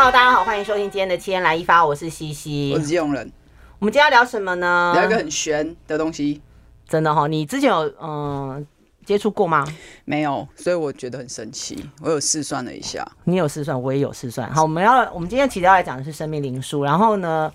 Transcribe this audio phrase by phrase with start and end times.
[0.00, 3.32] Hello，大家好，欢迎收听今天的七天来一发，我是西西，我是基隆人。
[3.80, 4.92] 我们今天要聊什么呢？
[4.94, 6.40] 聊一个很玄的东西。
[6.86, 8.66] 真的哈、哦，你之前有嗯、呃、
[9.04, 9.66] 接触过吗？
[10.04, 11.84] 没有，所以我觉得很神奇。
[12.00, 14.48] 我有试算了一下，你有试算，我也有试算。
[14.52, 17.52] 好，我们要我们今天其实要来讲的是生命灵数，然后呢，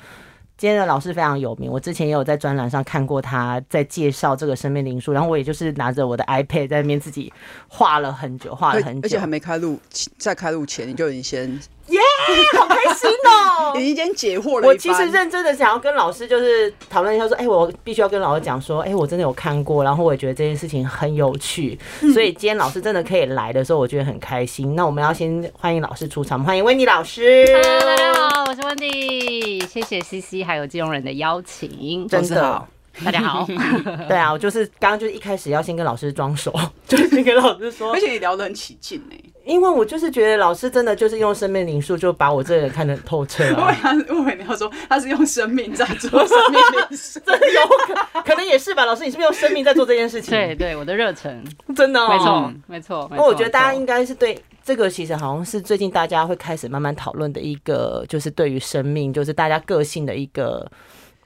[0.57, 7.31] 今天的老师非常有名，我之前也有在专栏上看过他在介绍这个生命灵数，然后我也就是拿着我的 iPad 在那边自己
[7.69, 9.79] 画了很久，画了很久，而且还没开录，
[10.17, 11.57] 在开录前你就已经先。
[11.87, 13.73] 耶、yeah，好开心哦！
[13.75, 14.67] 你 已经解惑了。
[14.67, 21.77] 我其实认真的想要跟老师就是讨论一下，说，哎、欸，我必须要跟老师讲说，哎、欸，我真的有看过，然后我也觉得这件事情很有趣，
[22.13, 24.75] 所以今天老师真的可以来的时候，我觉得很开心。
[24.75, 27.45] 那我们要先欢迎老师出场，欢迎温迪老师。
[27.47, 32.65] Hello，大家好，我是温迪，谢谢西西还有金融人的邀请，真的。
[33.03, 33.43] 大家好，
[34.07, 36.53] 对啊，我就是刚刚就是一开始要先跟老师装熟，
[36.87, 39.15] 就是先跟老师说，而且你聊得很起劲呢，
[39.45, 43.67] 因为我就是觉得老师真的就是用生命灵数就把我这个人看得很透彻啊。
[43.67, 48.85] 我以为我以为你要说他是用生命在做生命灵数，真的有可可能也是吧？
[48.85, 50.31] 老师，你是不是用生命在做这件事情？
[50.35, 51.43] 对对，我的热忱
[51.75, 53.09] 真的、哦，没错没错。
[53.11, 60.69] 那我觉得大家应该是对这个其实好像是最近大家会开始慢慢讨论的一个，就是对于生命，就是大家个性的一个。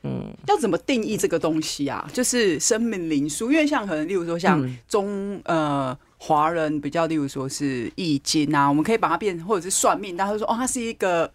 [0.04, 2.08] 嗯，要怎么定义这个东西啊？
[2.14, 11.32] 就是生命灵数，因为像可能，例如说像中、嗯、呃华人比较，例如说是易经啊，我们可以把它变，或者是算命，大家会说哦，它是一个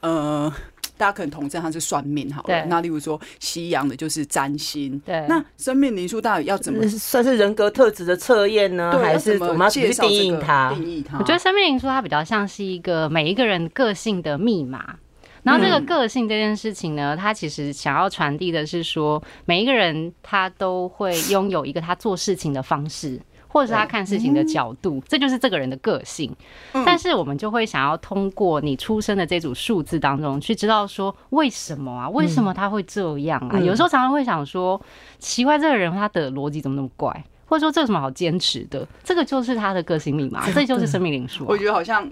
[0.00, 0.52] 呃，
[0.96, 2.64] 大家可能统称它是算命好了。
[2.66, 5.26] 那例如说西洋的就是占星，对。
[5.28, 8.98] 那生命灵数到底要怎么算是人格特质的测验呢？
[8.98, 10.72] 还是怎么去定义它？
[10.74, 11.18] 定义它？
[11.18, 14.96] 我觉得生命灵数它比较像是一个每一个人个性的密码。
[15.42, 23.20] 然后这个个性这件事情呢，他其实想要传递的是说，每一个人他都会拥有一个他做事情的方式，
[23.52, 26.34] 或者是他看事情的角度，这就是这个人的个性。
[26.72, 32.08] 但是我们就会想要通过你出生的这组数字当中去知道说，为什么啊？
[32.08, 33.58] 为什么他会这样啊？
[33.58, 34.80] 有时候常常会想说，
[35.18, 37.24] 奇怪，这个人他的逻辑怎么那么怪？
[37.44, 38.88] 或者说这有什么好坚持的？
[39.04, 41.44] 这个就是他的个性密码， 这就是生命灵数。
[41.46, 42.10] 我觉得好像。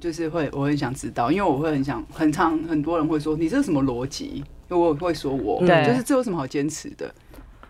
[0.00, 4.44] 就是会，我很想知道，因为我会很想，很常很多人会说，你这是什么逻辑？
[4.68, 7.12] 我会说我，对，就是这有什么好坚持的？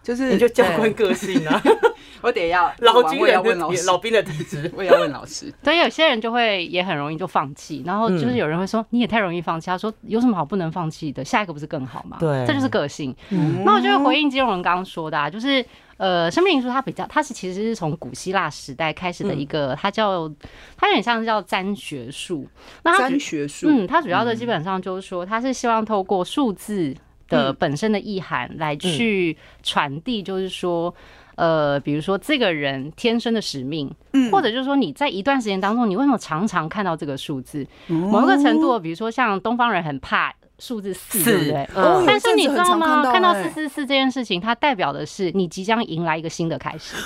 [0.08, 1.62] 就是你就教官个性啊！
[2.22, 5.52] 我得要 老军人问老，老兵的体质， 我也要问老师。
[5.62, 9.66] 对，有些人就会也很容易就放弃，然后就是有人会说你也太容易放弃。
[9.66, 11.22] 他说有什么好不能放弃的？
[11.22, 12.16] 下一个不是更好吗？
[12.18, 13.14] 对，这就是个性。
[13.28, 15.62] 嗯、那我就会回应金融人刚刚说的，啊，就是。
[15.98, 20.28] 呃，生命灵数它比较，它是其实是从古希腊时代开始的一个，它叫
[20.76, 22.46] 它有点像是叫占学术。
[22.84, 26.94] 那占学术，嗯，它主要的基本上就是说，它是希望透过数字
[27.28, 30.94] 的本身的意涵来去传递，就是说，
[31.36, 33.90] 呃，比如说这个人天生的使命，
[34.32, 37.66] 或者就是说你在一段时间当中，你为什么常常看到这个数字？
[37.86, 40.34] 某一个程度，比如说像东方人很怕。
[40.60, 41.68] 数字四，对不对？
[41.76, 42.02] 嗯。
[42.04, 43.12] 但是你知道吗？
[43.12, 46.96] 看到四四四这件事情，它代表的是你即将迎来一个新的开始。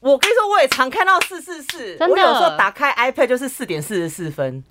[0.00, 2.14] 我跟你说，我也常看到四四四，真的。
[2.14, 4.64] 我有时候打开 iPad 就是四点四十四分，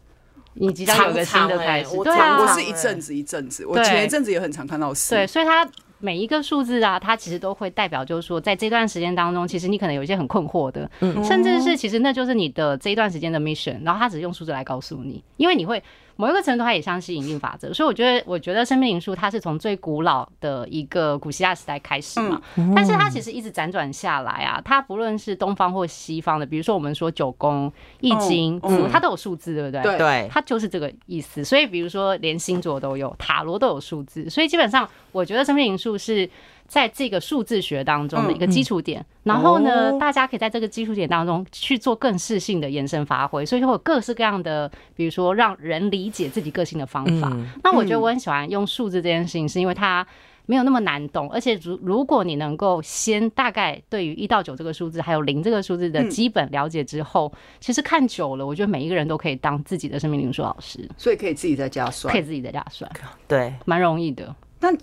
[0.56, 1.96] 你即将有个新的开始。
[2.04, 5.16] 对啊，我是一阵子一阵子，我前一阵子也很常看到四。
[5.16, 5.66] 对，所以它
[6.00, 10.90] 每一个数字啊，它其实都会代表，就是说，在这段时间当中，其实你可能有一些很困惑的，
[11.24, 15.82] 甚至是其实那就是你的这一段时间的 mission，然后他只是用数字来告诉你，因为你会。
[16.18, 22.42] 某一个程度，它也像是引力法则，所以我觉得，我觉得生命灵数它是从最古老的一个古希腊时代开始嘛，
[22.76, 28.60] 但是它其实一直辗转下来啊，它不论是东方或西方的，比如说我们说九宫、易经，
[28.92, 29.98] 它都有数字，对不对？
[29.98, 31.44] 对，它就是这个意思。
[31.44, 36.30] 所以比如说连星座都有，塔罗都有数字，所以基本上我觉得生命灵数是。
[36.68, 47.32] 在这个数字学当中的一个基础点，然后呢，大家可以在这个基础点当中去做更适性的延伸发挥，所以就会有各式各样的，比如说让人理解自己个性的方法。
[47.64, 50.06] 那我觉得我很喜欢用数字这件事情，是因为它
[50.48, 62.92] 没有那么难懂，而且如如果你能够先大概对于一到九这个数字，还有零这个数字的基本了解之后，其实看久了，我觉得每一个人都可以当自己的生命灵数老师，所以可以自己在家算，可以自己在家算，
[63.28, 64.36] 对，蛮容易的。
[64.60, 64.76] 但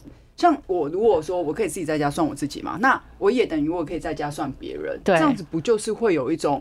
[0.43, 6.61] 像我如果说我可以自己在家算我自己嘛，那我也等于我可以在家算别人，对，这样子不就是会有一种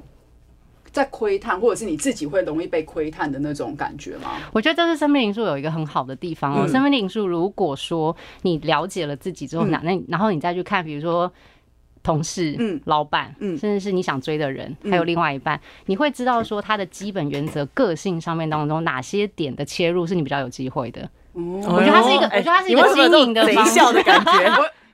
[0.92, 4.38] 在窥探，或者是你自己会容易被窥探的那种感觉吗？
[4.54, 6.68] 我觉得这是生命灵数有一个很好的地方哦。
[6.68, 11.34] 生命灵数如果说你了解了自己之后，那那然后你再去看，比如说
[12.04, 21.10] 同事、嗯，老板，嗯，甚至是你想追的人，还有另外一半，你会知道说他的基本原则、个性上面当中哪些点的切入是你比较有机会的。
[21.34, 23.92] 我觉得他是一个，我觉得他是一个经营的贼笑。
[23.92, 24.32] 的感觉。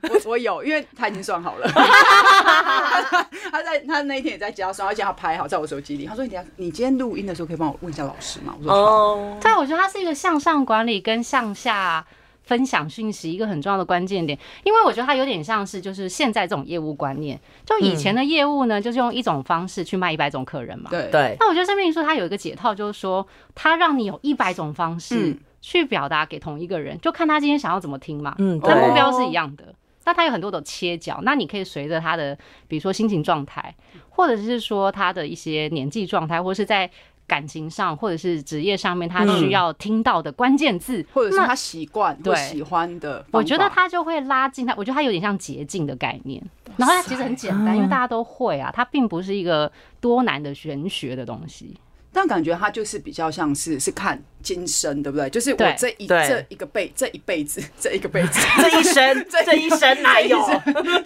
[0.00, 1.66] 我我有，因为他已经算好了。
[3.50, 6.06] 他在他那一天也在家算，而且他拍好在我手机里。
[6.06, 12.06] 他说：“你等下，你今天录音的时候可以帮我问一下老师吗？”我说：“哦。”对，我觉得他是一个向上管理跟向下
[12.44, 20.88] 分享讯息一个很重要的关键点，因为我觉得他有点像是就是现在这种业务观念，就以前的业务呢，就是用一种方式去卖一百种客人嘛。
[20.90, 21.36] 对对。
[21.40, 23.26] 那我觉得生命灵数它有一个解套，就是说
[23.56, 25.36] 它让你有一百种方式
[25.68, 28.34] 去表达给同一个人，就看他今天想要怎么听嘛。
[28.38, 29.74] 嗯，但目标是一样的。
[30.06, 32.34] 那他有很多的切角，那你可以随着他的，
[32.66, 33.74] 比如说心情状态，
[34.08, 36.90] 或者是说他的一些年纪状态，或者是在
[37.26, 44.74] 感情上，或者是职业上面，他需要听到的关键字，或者是他习惯对喜欢的，我觉得他就会拉近他。
[44.78, 46.42] 我觉得他有点像捷径的概念，
[46.78, 49.70] 然后他其实很简单，因为大家都会啊，它并不是一个
[50.00, 51.76] 多难的玄学的东西。
[52.18, 55.30] 但感觉他就是比较像是是看今生，对不对？
[55.30, 60.36] 就是我这一这一个辈这一辈子这一个辈子 这一生这一生哪有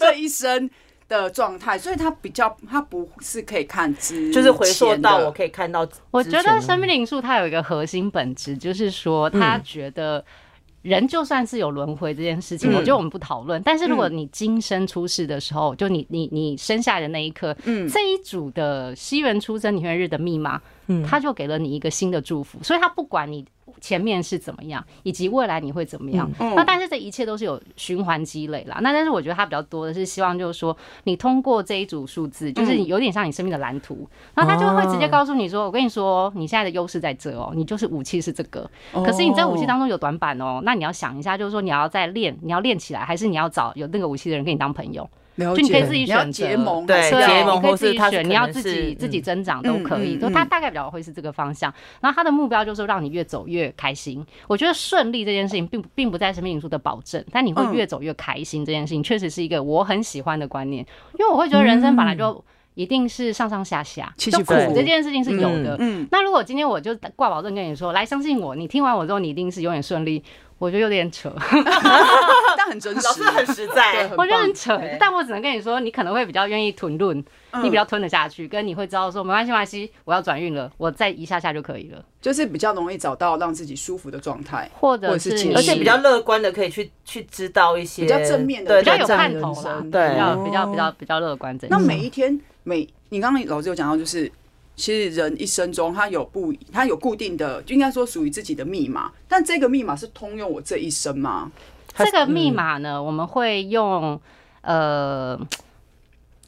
[0.00, 0.70] 这一生
[1.10, 1.76] 的状态？
[1.76, 5.86] 所以他比较他不是可以看之，就是回溯到我可以看到。
[6.10, 10.24] 我觉得生命灵数它有一个核心本质，就是说他觉得。
[10.82, 13.62] 人就算是有轮回这件事情，我觉得我们不讨论。
[13.62, 22.58] 但是如果你今生出世的时候，就你你你生下来的那一刻，嗯，这一组的西元出生年月日的密码，嗯，他就给了你一个新的祝福。
[22.62, 23.44] 所以他不管你。
[23.80, 26.30] 前面是怎么样，以及未来你会怎么样？
[26.38, 28.78] 嗯、那但是这一切都是有循环积累啦。
[28.82, 38.68] 那但是我觉得它比较多的是希望，就是说你通过这一组数字，就是有点像你生命的蓝图，然后他就会直接告诉你说：“我跟你说，你现在的优势在这哦，你就是武器是这个。
[38.92, 50.18] 可是你这武器当中有短板哦，那你要想一下，就是说你要再练，你要练起来，还是你要找有那个武器的人跟你当朋友？”就你可以自己选择，结盟，对，结盟，或是他选，你要自己自己增长都可以。
[50.18, 54.24] 就他大概比较会是这个方向，然后他的目标就是让你越走越开心。
[54.46, 60.84] 我觉得顺利这件事情并并不在生命灵数的保证，但你会越走越开心这件事情确实是一个我很喜欢的观念，
[61.18, 62.44] 因为我会觉得人生本来就
[62.74, 65.76] 一定是上上下下，就苦这件事情是有的。
[65.78, 70.22] 嗯，那如果今天我就挂保证跟你说，来相信我，你听完我之后你一定是永远顺利。
[70.62, 71.28] 我觉得有点扯，
[72.56, 74.08] 但很真实，老师很实在。
[74.16, 77.18] 我觉得很扯，但我只能跟你说，你可能会比较愿意吞论，
[77.64, 91.58] 你比较吞得下去，跟你会知道说没关系，没关系，我要转运了，我再一下下就可以了，就是比较容易找到让自己舒服的状态，或者是而且比较乐观的，可以去去知道一些比较正面的，比较有盼头啦，对，比较比较比较比较乐观。
[91.68, 94.30] 那每一天每，你刚刚老师有讲到，就是。
[94.74, 99.12] 其实人一生中，他有不，他有固定的，应该说属于自己的密码。
[99.28, 101.50] 但这个密码是通用我这一生吗？
[101.96, 104.20] 这个密码呢，我们会用
[104.62, 105.38] 呃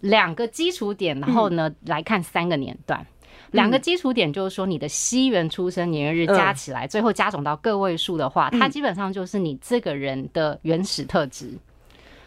[0.01, 3.07] 两个基础点，然后呢来看三个年段。
[3.51, 11.53] 两个基础点就是说，你的西元出生年月日加起来，最后加总到个位数的话，它基本上就是你这个人的原始特质。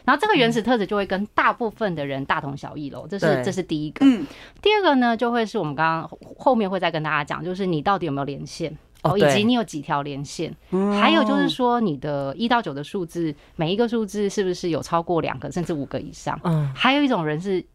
[0.08, 4.06] 然后这个原始特质就会跟大部分的人大同小异喽，这是这是第一个。
[4.06, 4.26] 嗯，
[4.62, 8.74] 第二个呢，就会是我们刚刚后面会再跟大家讲，就是你到底有没有连线
[9.04, 10.56] 哦，以及你有几条连线，
[10.98, 16.40] 还有就是说你的一到九的数字，每一个数字是不是有超过两个甚至五个以上？
[16.46, 17.66] 嗯，还有一种人是。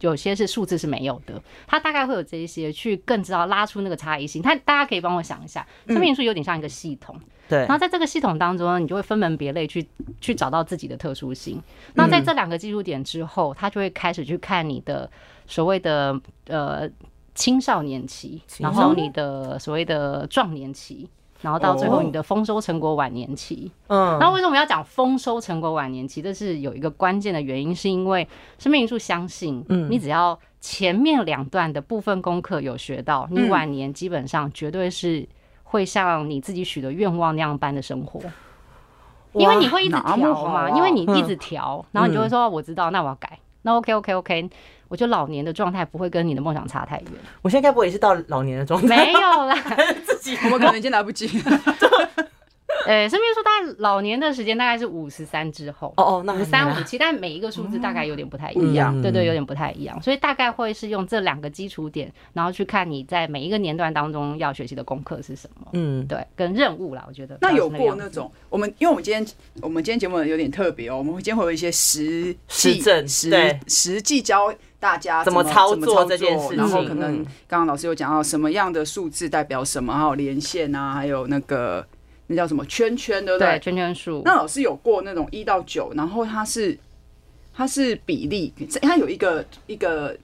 [0.00, 4.40] 有些是数字是没有的，他大概会有这一些去更知道拉出那个差异性。
[4.40, 7.18] 他大家可以帮我想一下，生命灵数有点像一个系统，
[7.48, 7.58] 对。
[7.60, 9.86] 然后在这个系统当中呢，你就会分门别类去
[10.20, 11.62] 去找到自己的特殊性。
[11.94, 15.10] 那在这两个技术点之后，他就会开始去看你的
[15.46, 16.88] 所谓的呃
[17.34, 21.08] 青少年期，然后你的所谓的壮年期。
[21.42, 23.70] 然后到最后，你的丰收成果晚年期。
[23.88, 26.20] 嗯，那为什么要讲丰收成果晚年期？
[26.20, 28.26] 这是有一个关键的原因，是因为
[28.58, 35.26] 生命因素相信，嗯，你只要前面两段的部分功课有学到，你晚年基本上绝对是
[35.64, 38.20] 会像你自己许的愿望那样般的生活，
[39.32, 44.50] 因为你会一直调嘛，因为你一直调，然后你就会说我知道，那我要改，那 OK OK OK。
[44.90, 47.06] 我觉得老年的状态不会跟你的梦想差太远。
[47.42, 48.88] 我现在该不会也是到老年的状态？
[49.06, 49.54] 没有啦，
[50.04, 51.60] 自己我们可能已经来不及了。
[52.86, 55.92] 呃，生命灵数大概老年的时间大概是五十三之后。
[55.96, 59.00] 哦哦，那五三五七，但每一个数字大概有点不太一样。
[59.02, 60.00] 对对，有点不太一样。
[60.02, 65.66] 所以大概会是用这两个基础点，然后去看你在每一个年段当中要学习的功课是什么。
[65.72, 67.36] 嗯，对，跟任务啦，我觉得。
[67.40, 69.26] 那有过那种我们，因为我们今天
[69.60, 73.30] 我们今天节目有点特别哦，我们今天会有一些实实证实
[73.66, 74.52] 实际教。
[74.80, 76.56] 大家怎么操作这件事情？
[76.56, 81.86] 然后可能刚刚老师有讲到什么样的数字代表什么，还有连线啊，还有那个
[82.30, 83.48] 那叫什么圈圈，对不对？
[83.48, 84.22] 对，圈圈数。
[84.24, 86.78] 那老师有过那种一到九，然后它是
[87.52, 90.16] 它是比例，它有一个一个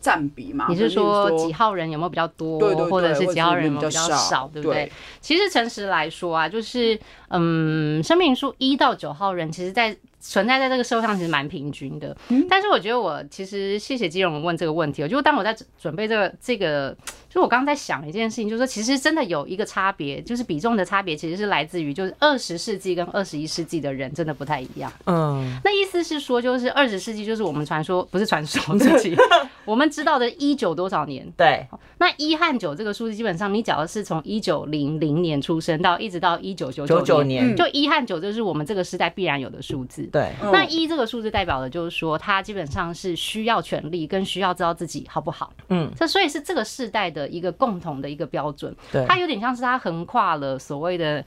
[0.00, 0.66] 占比嘛？
[0.68, 4.90] 你是说几号人有没有比较多，对对，或者是几号人有没有比较少，对不对？
[5.20, 6.96] 其实诚实来说啊，就是
[7.30, 12.16] 嗯，生命灵数一到九号人，其实在存在在这个社会上其实蛮平均的。
[12.48, 16.96] 但是我觉得我其实谢谢基隆问这个问题，我就当我在准备这个这个，
[17.28, 24.92] 就我刚刚在想一件事情，就是说其实真的有一个差别，就是比重的差别其实是来自于就是二十世纪跟二十一世纪的人真的不太一样。
[25.06, 29.16] 嗯，那意思是说就是二十世纪就是我们传说不是传说自己，
[29.64, 31.26] 我们知道的一九多少年？
[31.36, 31.66] 对，
[31.98, 40.08] 那一和九这个数字基本上你只要是从一九零零年出生到一直到一九九九年，就一和九就是我们这个时代必然有的数字。
[40.10, 45.52] 对，那一这个数字代表的就是说，他基本上是需要权力，跟需要知道自己好不好。
[45.68, 48.74] 嗯，这所以是这个世代的一个共同的一个标准。
[48.90, 51.24] 对，它有点像是它横跨了所谓的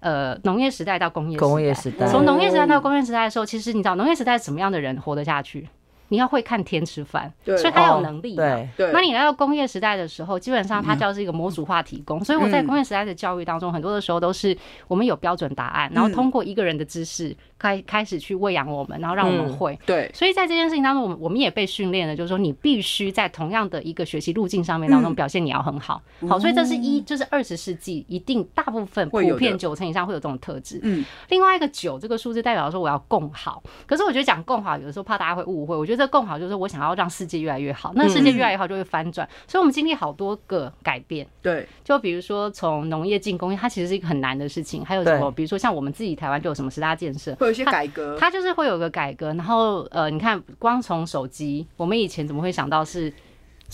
[0.00, 2.06] 呃农业时代到工业工业时代。
[2.06, 5.68] 从农业时代到工业时代的时候，其实你知道农业时代什么样的人活得下去？
[6.08, 8.36] 你要会看天吃饭，所以他有能力。
[8.36, 12.24] 对，那你来到工业时代的时候，基本上它就是一个模组化提供。
[12.24, 14.56] 所以我在工业时代的教育当中，很多的时候都是
[14.88, 17.36] 我们有标准答案，然后通过一个人的知识。
[17.56, 26.02] 开开始去喂养我们，然后让我们会、嗯、对，所以在这件事情当中，我们我们也被训练了，就是说你必须在同样的一个学习路径上面当中表现，你要很好。
[26.20, 30.78] 嗯、好，所以这是一，就是二十世纪一定大部分普遍九成以上会有这种特质。
[30.82, 39.26] 嗯，另外一个九这个数字代表说我要共好，可是我觉得讲共好有的时候怕大家会误会，我觉得这更好就是我想要让世界越来越好，那世界越来越好就会翻转。
[39.26, 41.26] 嗯、所以我们经历好多个改变。
[41.42, 44.84] 对，就比如说从农业进工业，它其实是一个很难的事情。
[44.84, 45.30] 还有什么？
[45.30, 48.16] 比如说像我们自己台湾就有什么十大建设，会有一些改革。
[48.18, 53.12] 它就是会有个改革，然后呃，你看，光从手机，我们以前怎么会想到是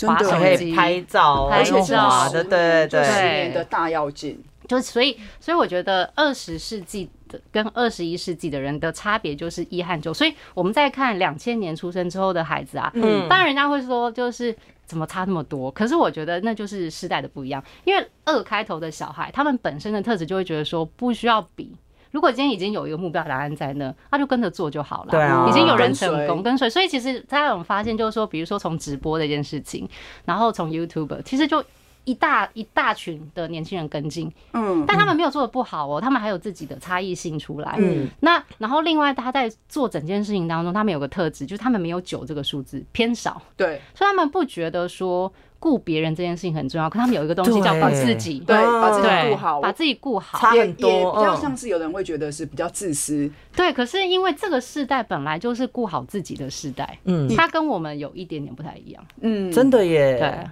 [0.03, 2.45] 滑手机拍照、拍照的？
[2.45, 4.43] 对对对，十年的大跃进。
[4.69, 7.11] 就所以，所以我觉得二十世纪的
[7.53, 10.15] 跟二十一世纪的人的差别就是一和九。
[10.15, 14.57] 所以我们在看两千年出生之后的孩子啊，嗯，当然人家会说就是
[14.87, 17.63] 怎么差那么多，可是我觉得那就是世代的不一样。
[17.85, 21.75] 因为二开头的小孩，他们本身的特质就会觉得说不需要比。
[22.13, 25.13] 如果今天已经有一个目标答案在那，他就跟着做就好了。
[25.13, 29.89] 对啊，已经有人成功跟随，所以其实大家有发现，就是说，比如说从直播这件事情，
[30.25, 31.65] 然后从 YouTube，其实就
[32.11, 34.31] 一大一大群的年轻人跟进。
[34.53, 37.77] 嗯，但他们没有做的不好哦，他们还有自己的差异性出来。
[37.79, 43.41] 嗯，那然后另外他在做整件事情当中，他们有个特质，就是他们没有九这个数字偏少。
[43.57, 45.33] 对，所以他们不觉得说。
[45.63, 53.31] 顾别人这件事情很重要，可他们有一个东西叫把自己，对，把自己顾好，把自己顾好，差很多，也比较像是有人会觉得是比较自私。
[53.55, 60.51] 对，可是因为这个世代本来就是顾好自己的世代，嗯，他跟我们有一点点不太一样，嗯，真的耶，对，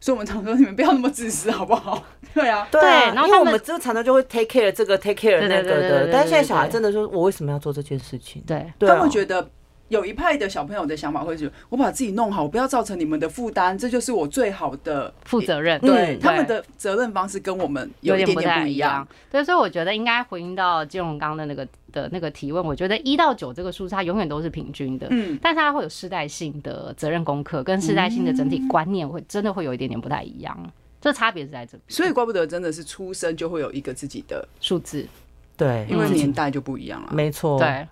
[0.00, 2.02] 所以我们常说你们不要那么自私，好不好？
[2.34, 8.42] 对啊，对，然后因为我们这常常就会 take care 这个 take care 那个的，但是现在小孩真的说，我为什么要做这件事情？
[8.46, 9.48] 对，他会觉得。
[9.90, 15.80] 有一派的小朋友的想法会是，我把自己弄好，我不要造成你们的负担，这就是我最好的负责任。
[15.80, 19.06] 对，他们的责任方式跟我们有一点点不一样。
[19.30, 22.64] 对，所以我觉得应该回应到金融刚的那个的那个提问。
[22.64, 30.72] 我觉得一到九这个数字它永远都是平均的，嗯，但是它会有世代性的责任功课跟世代性的整体观念会真的会有一点点不太一样。
[31.00, 35.04] 这差别是在这里，所以怪不得真的是出生就会有一个自己的数字，
[35.56, 37.88] 对，因为年代就不一样了，没错，对。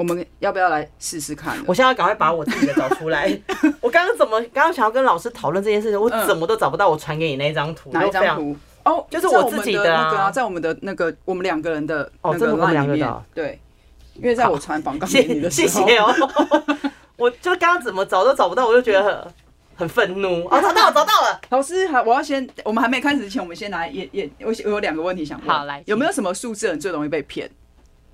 [0.00, 1.58] 我们要不要来试试看？
[1.66, 3.38] 我现在要赶快把我自己的找出来。
[3.82, 7.90] 我刚刚怎么刚刚想要跟老师讨论这件事情，我怎么都找不到我传给你那张图。
[7.92, 8.56] 哪一张图？
[8.82, 13.22] 哦，就是我自己的啊，在我们的那个我们两个人的哦，这个我们两个的。
[13.34, 13.60] 对，
[14.14, 16.14] 因为在我传访刚给你的时候，谢谢哦。
[17.18, 19.34] 我就刚刚怎么找都找不到，我就觉得很
[19.76, 20.46] 很愤怒。
[20.46, 21.38] 哦，找到了，找到了。
[21.50, 25.46] 老师，好，我要先，我们还没开始之前，我们先来也也，我我有两个问题想问。
[25.46, 27.50] 好，来，有没有什么数字人最容易被骗？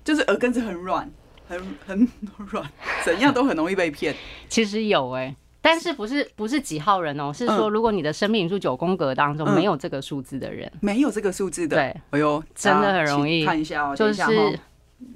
[0.03, 1.09] 就是耳根子很软。
[1.47, 2.07] 很 很
[2.51, 2.65] 软，
[3.03, 4.15] 怎样都很容易被骗。
[4.49, 7.33] 其实有哎、欸，但是不是不是几号人哦、喔？
[7.33, 13.45] 是说如果你的生命灵数九宫格当中没有这个数字的人，没有这个数字的，对，哎呦，真的很容易。
[13.45, 14.21] 看一下哦，就是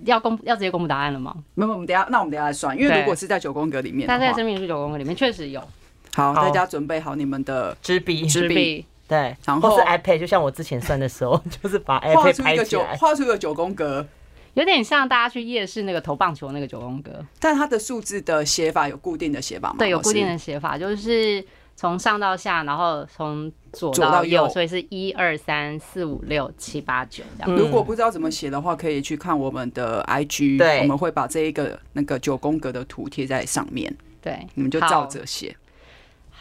[0.05, 1.35] 要公要直接公布答案了吗？
[1.55, 5.61] 没有，我们等下，那我们等下来算，因为如果是在九宫格里面，但在生命灵数九宫格里面确实有。
[6.13, 14.05] 好，大家准备好你们的纸笔，纸笔，对，然后是 iPad，就像我之前算的时候， 就是把 iPad 拍起来，画出一个九宫格。
[14.53, 19.75] 有点像大家去夜市那个投棒球那个九宫格，但它的数字的写法有固定的写法吗？
[19.79, 21.43] 对，有固定的写法，就是
[21.75, 27.57] 从上到下，然后从左到右，所以是一二三四五六七八九这样。
[27.57, 35.55] 如果不知道怎么写的话，可以去看我们的 IG，对，我们会把这一个那个九宫格的图贴在上面，对，你们就照着写。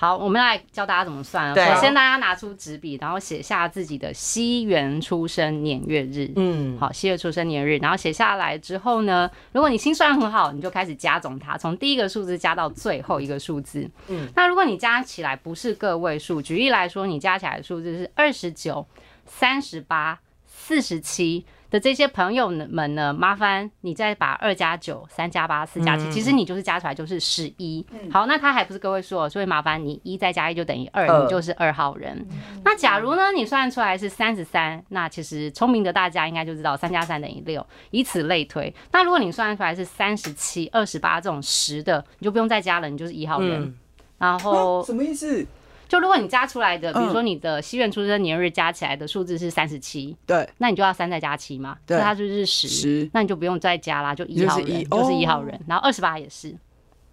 [0.00, 1.54] 好，我们来教大家怎么算。
[1.54, 6.32] 首先，大家拿出纸笔，然后写下自己的西元出生年月日。
[6.36, 13.86] 嗯，好，西元出生年月日，然后写下来之后呢，如果你心算很好，你就开始加总它，从第一个数字加到最后一个数字。
[14.08, 18.86] 嗯，那如果你加起来不是个位数，举例来说，你加起来的数字是二十九、
[19.26, 27.86] 三十八、四十七，的这些朋友们呢，麻烦你再把二加九、三加八、四加七，其实你就是加出来就是十一。
[28.10, 32.26] 好，那他还不是各位数，所以麻烦你一再加一就等于二，你就是二号人。
[32.64, 38.74] 那假如呢，你算出来是三十三，那其实聪明的大家应该就知道三加三等于六，以此类推。
[38.90, 43.62] 那如果你算出来是三十七、二十八这种十的，你就不用再加了，你就是一号人。
[43.62, 43.74] 嗯、
[44.18, 45.46] 然后什么意思？
[45.90, 56.54] 就如果你加出来的，比如说你的西元出生年日加起来的数字是三十七，对，那你就要三再加七嘛，对，它就是十，十，那你就不用再加啦，就一号人就是一号人，然后二十八也是，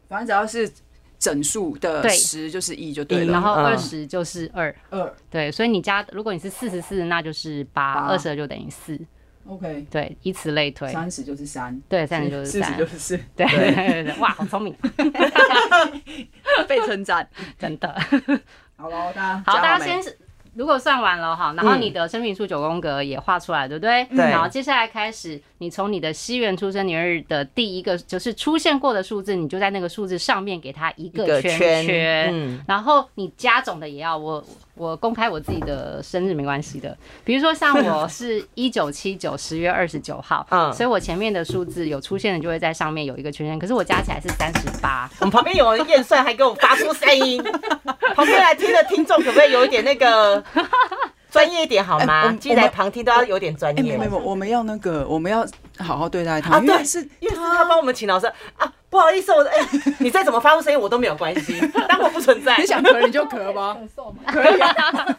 [0.07, 0.71] 反正只要是
[1.17, 8.99] 整数的十就是一就对了，然后二十就是二二，对，所以你加如果你是四十四，那就是八，二十二就等于四。
[9.49, 14.75] OK，对，以此类推，三十就是三，对，三十就是三，四十就是四，对， 哇，好聪明，
[16.67, 17.25] 被称赞，
[17.57, 17.95] 真的。
[18.77, 20.17] 好了，大家好，大家先是。
[20.53, 24.05] 如果算完了哈，然后你的生命数九宫格也画出来，对不对？
[24.05, 24.17] 对。
[24.17, 32.29] 然后接下来开始，你从你的西元出生年日的第一个就是出现过的数字，你就在那个数字上面给它一个圈圈。
[32.31, 32.63] 嗯。
[32.67, 34.43] 然后你加总的也要我
[34.75, 45.09] 我公开我自己的生日没关系的，比如说像我 是一九七九十月二十九号，嗯，所以我前面的数字有出现的就会在上面有一个圈圈，可是我加起来是三十八。
[45.19, 47.43] 我们旁边有人验算，还给我发出声音。
[48.15, 50.43] 旁边来听的听众可不可以有一点那个？
[51.37, 52.31] 专业一点好吗？
[52.39, 53.81] 进来旁听都要有点专业。
[53.83, 55.45] 没有没有，我们要那个，我们要
[55.79, 56.55] 好好对待他。
[56.55, 58.25] 啊，对，是因为是他帮我们请老师
[58.57, 58.71] 啊。
[58.89, 59.57] 不好意思，我哎，
[59.99, 62.55] 你再怎么发出声音我都没有关系，当我不存在。
[62.57, 64.19] 你想咳你就咳吧，咳嗽吗？
[64.25, 64.73] 可以啊。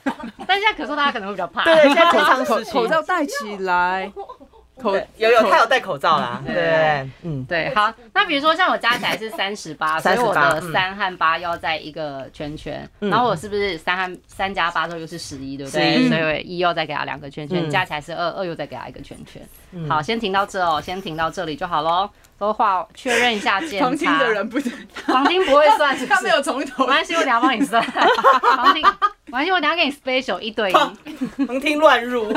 [0.49, 1.65] 但现在咳嗽大家可能会比较怕。
[1.65, 4.11] 对，现在口罩口罩戴起来。
[4.81, 6.43] 口有有，他有戴口罩啦。
[6.47, 7.93] 对，嗯，对，好。
[8.15, 12.89] 那比如说像我加起来是三十八， 所以我的三和八要在一个圈圈。
[13.01, 16.09] 然后我是不是三和三加八之后又是十一，对不对？
[16.09, 19.43] 所以一又再给他两个圈圈，加起来是二，二又再给他一个圈圈。
[19.89, 22.09] 好，先停到这哦，先停到这里就好喽。
[22.39, 23.87] 都画确认一下 检查。
[23.87, 24.61] 旁听的人不，
[25.07, 26.87] 旁听不会算，他没有从头。
[26.87, 27.83] 没关系，我等下帮你算。
[27.83, 28.81] 黄金，
[29.27, 30.75] 没关系，我等下给你 special 一对一。
[30.75, 32.33] 黄金乱入。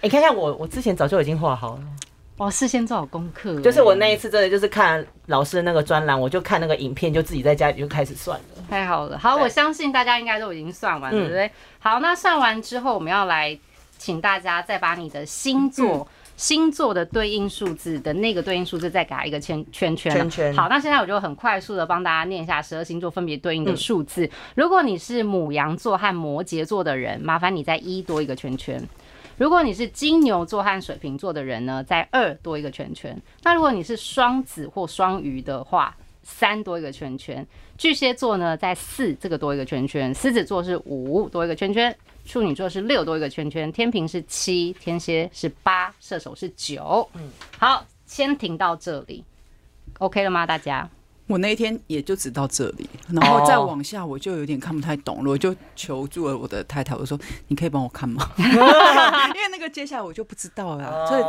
[0.00, 1.80] 你 看看我，我之前早就已经画好了。
[2.38, 3.58] 我事先做好功课。
[3.62, 8.44] 就是我那一次真的就是看老师的那个专栏，我就看那个影片，就自己在家里就开始算了。
[8.68, 11.50] 太好了，好，我相信大家应该都已经算完了，对不对？
[11.78, 13.58] 好，那算完之后，我们要来
[13.96, 16.06] 请大家再把你的星座、
[16.36, 20.12] 星座的对应数字的那个对应数字再给它一个圈圈圈。
[20.12, 20.54] 圈圈。
[20.54, 24.28] 好，那现在我就很快速的帮大家念一下十二星座分别对应的数字。
[24.54, 28.82] 如果你是母羊座和摩羯座的人，麻烦你在一多一个圈圈。
[29.38, 33.20] 如果你是金牛座和水瓶座的人呢，在二多一个圈圈。
[33.42, 37.46] 那如果你是双子或双鱼的话，三多一个圈圈。
[37.76, 40.14] 巨蟹座呢，在四这个多一个圈圈。
[40.14, 41.94] 狮子座是五多一个圈圈。
[42.26, 43.72] 处女座是六多一个圈圈。
[43.72, 47.08] 天平是七，天蝎是八，射手是九。
[47.14, 49.24] 嗯，好，先停到这里
[49.98, 50.44] ，OK 了吗？
[50.44, 50.88] 大家？
[51.28, 61.22] 我那一天也就只到这里，然后再往下我就有点看不太懂了，我就求助了我的太太，我说：“你可以帮我看吗？” 因为那个接下来我就不知道了，所以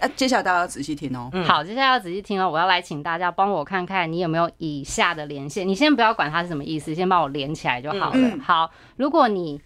[0.00, 1.30] 啊，接下来大家要仔细听哦。
[1.46, 8.38] 好，接下来要仔细听哦，我要来请大家帮我看看你有没有以下的连线，你先不要管它是什么意思，先帮我连起来就好了。
[8.42, 9.60] 好，如果你。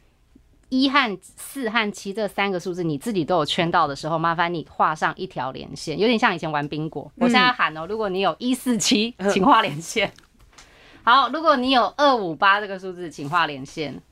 [0.68, 7.10] 一和四和七这三个数字，你自己都有圈到的时候，麻烦你画上一条连线，有点像以前玩冰果。
[7.16, 10.12] 我现在喊哦，如果你有一四七，请画连线。
[11.02, 14.02] 好，如果你有二五八这个数字，请画连线。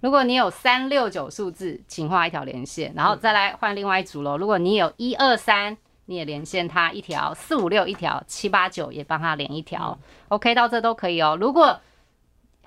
[0.00, 2.92] 如果你有三六九数字，请画一条连线。
[2.94, 4.38] 然后再来换另外一组喽。
[4.38, 5.76] 如果你有一二三，
[6.06, 9.98] 你也连线它一条；四五六一条；七八九也帮它连一条。
[10.28, 11.36] OK，到这都可以哦。
[11.38, 11.80] 如果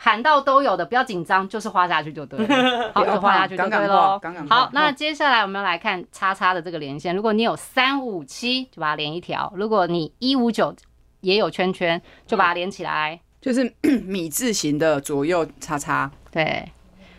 [0.03, 2.91] 喊到都有的，不要紧张，就是画下去就对了。
[2.93, 4.19] 好，就画下去就对喽。
[4.49, 7.15] 好，那接下来我们要来看叉叉的这个连线。
[7.15, 10.75] 如果你有三五七，就把它连一条；如果你一五九
[11.21, 16.11] 也有圈圈，就把它连起来，就是 米字形的左右叉叉。
[16.29, 16.69] 对，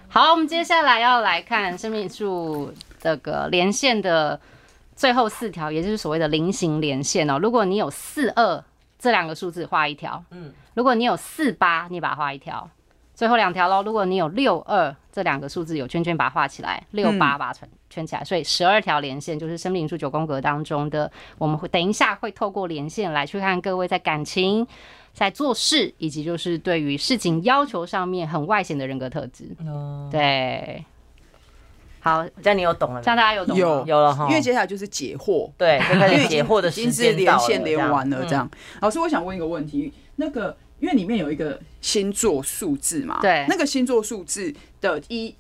[0.08, 2.70] 好，我们接下来要来看生命数
[3.00, 4.38] 这个连线的
[4.94, 7.38] 最后四条，也就是所谓的菱形连线哦。
[7.38, 8.62] 如果你有四二
[9.04, 10.24] 这两个数字，画一条。
[10.30, 10.50] 嗯。
[10.72, 12.66] 如果你有四八，你把它画一条，
[13.14, 13.82] 最后两条喽。
[13.82, 18.24] 如果你有六二这两个数字有圈圈，把它画起来，六八把它圈圈起来。
[18.24, 24.66] 所以十二条连线就是生命灵数九宫格当中的，我们会等一下会透过连线来去看各位在感情、
[25.12, 29.54] 在做事，以及就是对于事情要求上面很外显的人格特质。
[29.66, 30.82] 哦，对，
[32.04, 34.28] 好，这样你有懂了，这样大家有懂有有了哈。
[34.28, 35.80] 因为接下来就是解惑，对，
[36.12, 38.48] 因为解惑的时间 连线连完了，这样。
[38.80, 40.56] 老师，我想问一个问题，那个。
[40.80, 45.34] 因为里面有一个星座数字嘛，对，那个星座数字的一，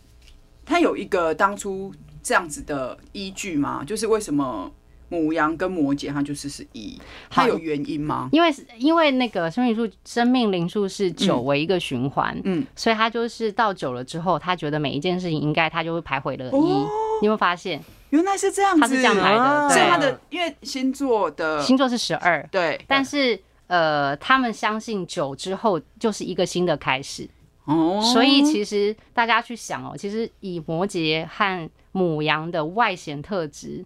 [0.64, 3.84] 它有一个当初这样子的依据吗？
[3.84, 4.72] 就是为什么
[5.10, 6.98] 牡羊跟摩羯它就是是一，
[7.30, 8.28] 它有原因吗？
[8.32, 16.50] 因为因为那个生命数生命灵数是九为一个循环，嗯，所以他就是到九了之后，他觉得每一件事情应该他就会排回了一。
[16.50, 16.88] 哦、
[17.20, 17.80] 你有没有发现？
[18.10, 19.40] 原来是这样子，他是这样来的。
[19.40, 27.28] 啊、所以他的因为星座的星座是十二，对，但是呃，他们相信九之后就是一个新的开始。
[27.64, 33.84] 哦，所以其实大家去想哦，其实以摩羯和母羊的外显特质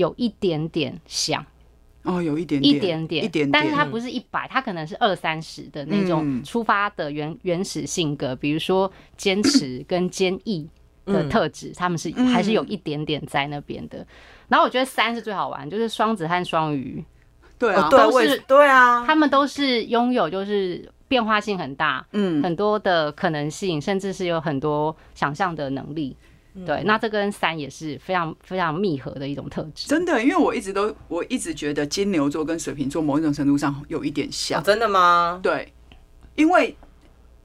[0.00, 1.44] 有一点点像。
[2.02, 10.66] 哦，有一点点，一点点，一点点，但是它不是一百，它可能是二三十的那种出发的原原始性格，比如说坚持跟坚毅
[11.04, 14.06] 的特质，他们是还是有一点点在那边的。
[14.48, 17.04] 然后我觉得三是最好玩，就是双子和双鱼，
[17.58, 20.90] 对啊，都是对啊，他们都是拥有就是。
[21.10, 26.29] 变化性很大，嗯，很多的可能性，甚至是有很多想象的能力，嗯、
[26.66, 29.88] 对，那这跟三也是非常非常密合的一种特质。
[29.88, 34.60] 真的，因为我一直都我一直觉得金牛座跟水瓶座某一种程度上有一点像。
[34.60, 35.38] 哦、真的吗？
[35.42, 35.72] 对，
[36.34, 36.76] 因为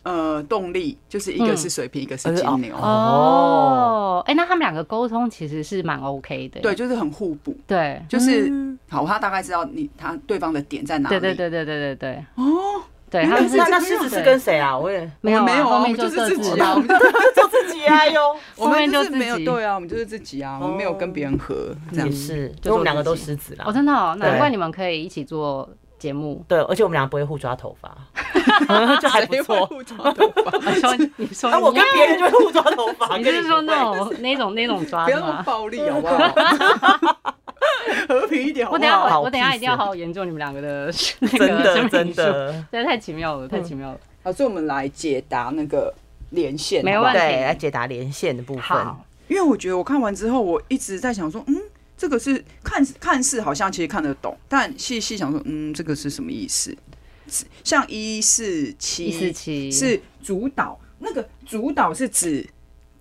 [0.03, 2.75] 呃，动力就是一个是水瓶，嗯、一个是金牛。
[2.75, 12.81] 哦，哎、欸，那他们两个沟通其实是蛮 OK 的，对，就是很互补，对，就是、嗯、好，他大概知道你他对方的点在哪里，对对对对对对对，哦。
[13.09, 14.77] 对，他们是那狮子是跟谁啊？
[14.77, 16.95] 我也没有没有，后面就是自己啊，我们就
[17.33, 18.35] 做 自己啊哟。
[18.57, 23.65] 我们就是没有对啊，我们就是自己啊，我们没有跟别人合，这样是，就我们两个都狮子啦。
[23.67, 26.43] 哦，真的哦，难怪你们可以一起做节目。
[26.47, 27.95] 对，而且我们俩不会互抓头发，
[28.99, 29.65] 就还不错。
[29.67, 37.35] 互抓头发，你说你说，我跟别人就会互抓头发，你是说那种那种那种抓不要那么暴力好不好？
[38.07, 43.99] 和平一点好不好，我等下，我等下一定要好好研究你们两个的 那个真的真的，真的太奇妙了，太奇妙了。
[44.23, 45.93] 好，所以我们来解答那个
[46.31, 48.63] 连线，没问题，来解答连线的部分。
[48.63, 51.55] 好，因为我觉得我看完之后，我一直在想说，嗯，
[51.97, 56.75] 这个是看看似好像其实看得懂，但细细想说，嗯，这个是什么意思？
[57.63, 62.47] 像一四七，一四七是主导，那个主导是指。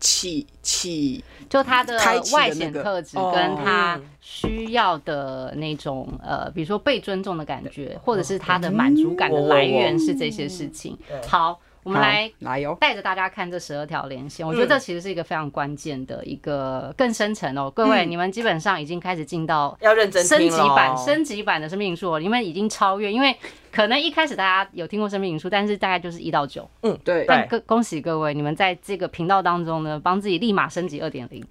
[0.05, 1.99] 起起，就他的
[2.35, 10.99] 外显特质跟他需要的那种呃，比如说被尊重的感觉，或者是他的满足感的来源是这些事情。
[11.27, 11.59] 好。
[11.85, 14.45] 我们来来哟，带着大家看这十二条连线。
[14.45, 17.71] 我觉得这其实是一个非常关键的一个更深层哦。
[17.71, 23.13] 各位，你们基本上已经开始进到要认真升级版、升级版的生命灵数，你们已经超越。
[23.13, 23.37] 因为
[23.71, 26.69] 可能一开始大家有听过生命灵数，但是大概就是一到九。
[26.83, 27.27] 嗯，对。
[27.29, 31.45] 但恭恭喜各位，你们在这个频道当中呢，帮自己立马升级二点零。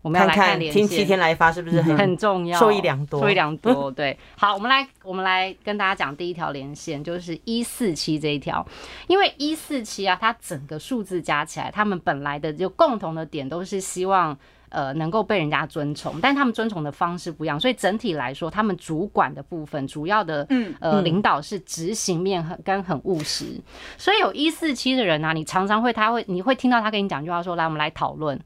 [0.00, 2.58] 我们要来看连线，听七天来发是不是很很重要？
[2.58, 3.90] 受益良多，受益良多。
[3.90, 8.66] 对， 好，我们来我们来跟大家讲第一条连线，就是一四七这一条，
[9.08, 20.74] 因为一四七啊，它整个数字加起来，他们本来的就共同的点都是希望呃能够被人家尊崇，但他们尊崇的方式不一样，所以整体来说，他们主管的部分主要的嗯。
[20.80, 23.60] 呃领导是执行面很跟很务实，
[23.96, 28.38] 所以有一四七的人啊，你常常会他会你会听到他跟你讲句话说，来我们来讨论。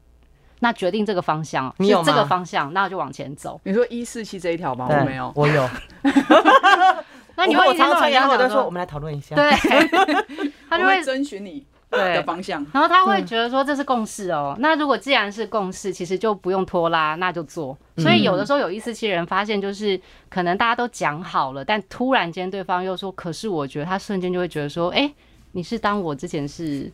[0.63, 3.59] 那决定这个方向，你有这个方向，那我就往前走。
[3.65, 4.87] 你说一四七这一条吗？
[4.89, 5.69] 我没有，我有。
[7.35, 9.35] 那你会我常常然后他说，我们来讨论一下。
[9.35, 9.51] 对，
[10.69, 14.55] 他就会征询你的方向，然后他会觉得说这是共识哦。
[14.59, 17.77] 那如果既然是共识，其实就不用拖拉，那就做。
[17.97, 19.99] 所以有的时候有一四七人发现，就是
[20.29, 25.13] 可能大家都讲好了，但突然间对方又说，可是我觉得他瞬间就会觉得说，哎，
[25.51, 26.89] 你是当我之前是。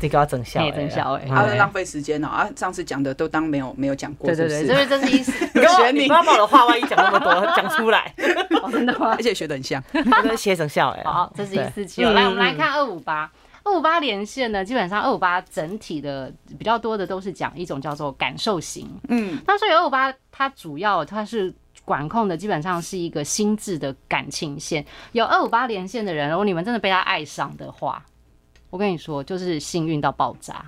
[0.00, 2.48] 这个要整效，整效哎，他浪费时间了啊！
[2.56, 5.32] 上次讲的都当没有没有讲过，对对对，因为这是意思。
[5.92, 8.12] 你不要把我的话万一讲那么多 讲出来，
[8.72, 9.14] 真的吗？
[9.18, 9.82] 而且学的很像，
[10.22, 11.02] 都是写整效哎。
[11.04, 12.02] 好，这是一四七。
[12.02, 13.30] 来，我们来看二五八，
[13.62, 18.88] 二五八连线呢，基本上二五八整体的比较多的都是讲一种叫做感受型。
[19.08, 24.84] 嗯，那所以二五八它主要它是管控的，基本上是一个心智的感情线。
[25.12, 28.04] 有二五八连线的人，如果你们真的被他爱上的话。
[28.70, 30.64] 我跟你说，就是幸运到爆炸。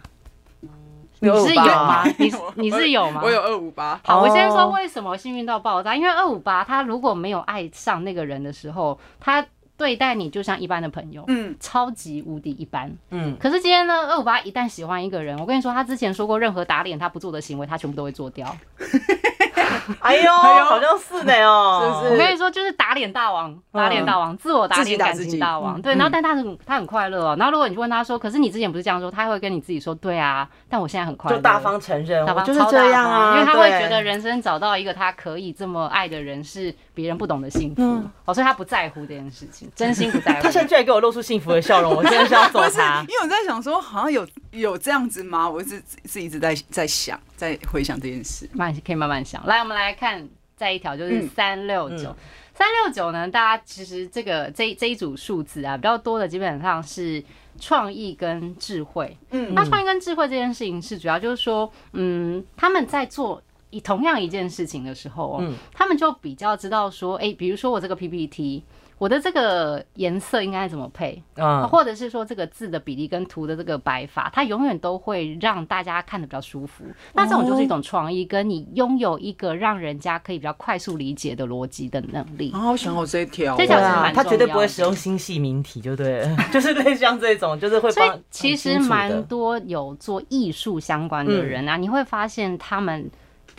[1.23, 2.03] 你是有吗？
[2.19, 3.21] 你 你是有吗？
[3.23, 4.01] 我有二五八。
[4.05, 5.95] 好，我先说为什么幸运到爆炸。
[5.95, 9.45] 因为二五八他如果没有爱上那个人的时候，他
[9.77, 13.37] 对待你就像一般的朋友，嗯，超级无敌一般，嗯。
[13.39, 18.57] 可是今天呢，二五八一旦喜欢一个人，我跟你说，他之前说过任何打脸他不做的行为，他全部都会做掉。
[20.01, 22.03] 哎呦，好像是的哦。
[22.11, 25.81] 我跟你说，就是打脸大王，打脸大王，自我打脸感情大王。
[25.81, 27.37] 对，然后但他很他很快乐哦。
[27.39, 31.37] 然后如果你问他说，可是你之前不是这样说，他会跟你自己说，对啊，但我现在很快乐。
[31.37, 33.35] 就大方承认，大方就是这样啊。
[33.35, 37.83] 因为他会觉得人生找到一个他可以这么爱的人是别人不懂的幸福，
[38.25, 40.43] 哦，所以他不在乎这件事情，真心不在乎。
[40.45, 43.01] 他现在居然给我露出幸福的笑容，我真的是要揍他。
[43.09, 45.49] 因为我在想说，好像有有这样子吗？
[45.49, 48.49] 我是是一直在在想，在回想这件事。
[48.53, 49.45] 慢可以慢慢想。
[49.47, 52.15] 来，我们来看再一条，就是三六九。
[52.55, 57.23] 三六九呢，大家其实这个这这一组数字啊，比较多的基本上是
[57.59, 59.17] 创意跟智慧。
[59.31, 68.63] 嗯，那创意跟智慧这件事情是主要就是说，嗯，他们在做一同样一件事情的时候，嗯，他们就比较知道说，哎，比如说我这个 PPT。
[69.01, 71.67] 我的这个颜色应该怎么配啊？
[71.67, 76.85] 或者是说这个字的比例跟图的这个摆法，它永远都会让大家看的比较舒服。
[77.15, 82.53] 那这种就是一种创意，跟你拥有一个让人家可以比较快速理解的逻辑的能力。
[82.53, 87.91] 好想好这一条，这条是蛮，他绝对不会使用新细明体，就对了， 就是类似像这种，就是会。
[87.91, 93.11] 所以其实蛮多有做艺术相关的人啊，你会发现他们。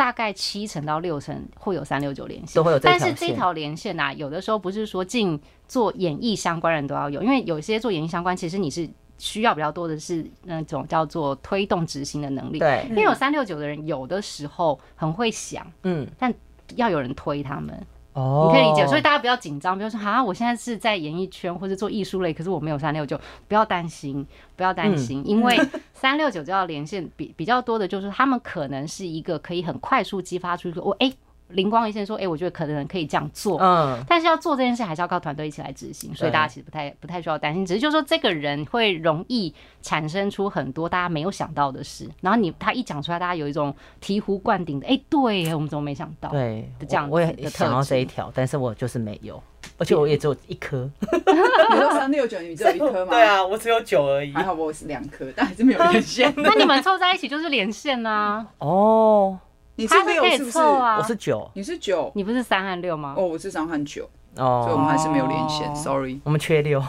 [0.02, 2.90] 大概七成到六成会有三六九连线，都会有这。
[2.90, 12.58] 但是这条连线啊，有的时候不是说进做演艺相关人都要有，因为有些做演艺相关，其实你是需要比较多的是那种叫做推动执行的能力。
[12.58, 16.34] 对，因为有三六九的人，有的时候很会想，嗯，但
[16.78, 17.86] 要有人推他们。
[18.14, 25.58] 哦，你可以理解，所以大家不要紧张，比如说啊，我现在是在演艺圈或者做艺术类，可是我没有三六九，不要担心，不要担心，因为
[25.94, 31.12] 三六九这条连线比比较多的，就是他们可能是一个可以很快速激发出一个我哎。
[31.54, 37.66] 灵光一现，说：“哎、欸，我觉得可能可以这样做，嗯，但是要做这件事，还是要靠团队一起来执行，所以大家其实不太不太需要担心。
[37.66, 46.30] 只是就是说，这个人会容易产生出很多大家没有想到的事，然后你他一讲出来，大家有一种醍醐灌顶的，哎、欸，对，我们怎么没想到？
[46.30, 49.42] 对，这样我也想要这一条，但是我就是没有，
[49.78, 50.90] 而且我也只有一颗。
[51.02, 53.12] 你说三六九，你只有一颗吗？
[53.16, 54.34] 对啊，我只有九而已。
[54.34, 56.34] 还好我是两颗，但还是没有连线。
[56.38, 58.48] 那你们凑在一起就是连线呢、啊？
[58.60, 59.40] 哦。”
[59.82, 60.60] 你是六是不是？
[60.60, 63.16] 我是九，你是九，你不是三和六吗？
[63.18, 66.80] 哦，我是三和九，哦，所以我们还是没有连线，sorry，我们缺六，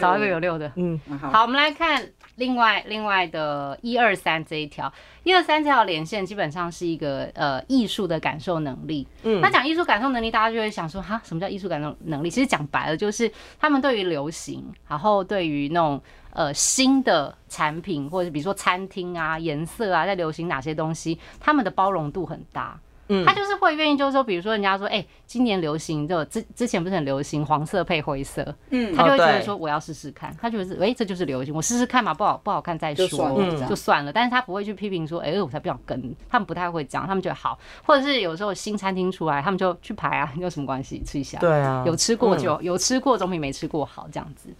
[0.00, 0.72] 找一个有六的。
[0.74, 1.00] 嗯，
[1.32, 2.02] 好，我们来看
[2.38, 4.90] 另外另外的一二三这一条，
[5.24, 9.06] 一二三这条连线基本上是一个呃艺术的感受能力。
[9.24, 12.30] 嗯，那讲艺术感受能力，大家就会想说，哈，什么叫艺术感受能力？
[12.30, 16.00] 其实讲白了，就是他们对于流行，然后对于那种。
[16.30, 22.78] 呃，新的产品或者比如说餐厅啊，颜色啊，在流行哪些东西，他们的包容度很大。
[23.08, 34.12] 嗯，他就是会愿意，就是说，比如说人家说，哎、欸，今年流行就之之前不是很流行黄色配灰色，嗯，他就会觉得说我要试试看，他觉得是，哎、欸，这就是流行，我试试看嘛，不好不好看再说，就算了，就算了。
[34.12, 44.50] 但是他不会去批评说，哎、欸，我才不想跟，他们不太会讲，他们觉得好，或者是有时候新餐厅出来，他们就去排啊，有什么关系，吃一下，对啊，有吃过就、嗯、有吃过总比没吃过好，这样子。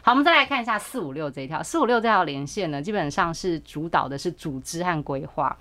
[0.00, 1.62] 好，我们再来看一下四五六这一条。
[1.62, 5.54] 四五六这条连线呢，基本上是主导的是组织和规划。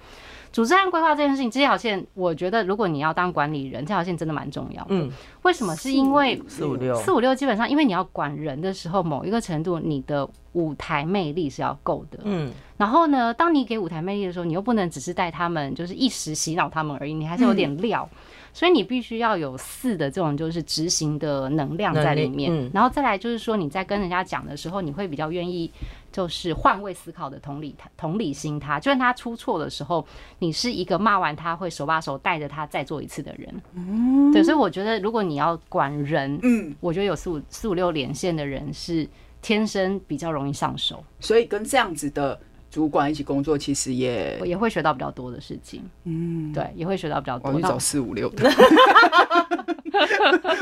[0.58, 4.88] 组织和规划这件事情，这条线我觉得，如果你要当管理人，这条线真的蛮重要的。
[4.90, 5.12] 嗯，
[5.44, 5.76] 为什么？
[5.76, 12.18] 是因为四五六四五六基本上，因为你要管人的时候，某一个程度，你的舞台魅力是要够的。
[12.24, 18.10] 嗯，然后呢，当你给舞台魅力的时候，你又不能只是带他们，就是一时洗脑他们而已，你还是有点料。
[18.12, 18.18] 嗯
[18.54, 25.72] 所以你必须要有四的这种就是执行的能量在里面，嗯、然后再来就是说你在跟人家讲的时候，你会比较愿意
[26.18, 30.04] 就是换位思考的同理他同理心他，就算他出错的时候，
[30.40, 33.54] 你是一个骂完他会手把手带着他再做一次的人。
[33.76, 39.08] 嗯，对，所以我觉得如果你要管人，嗯，我觉得有四五四五六连线的人是
[39.44, 42.40] 天生比较容易上手，所以跟这样子的。
[42.78, 45.84] 主管一起工作，其实也也会学到比较多的事情。
[46.04, 47.50] 嗯，对，也会学到比较多。
[47.50, 48.48] 我要去找四五六的。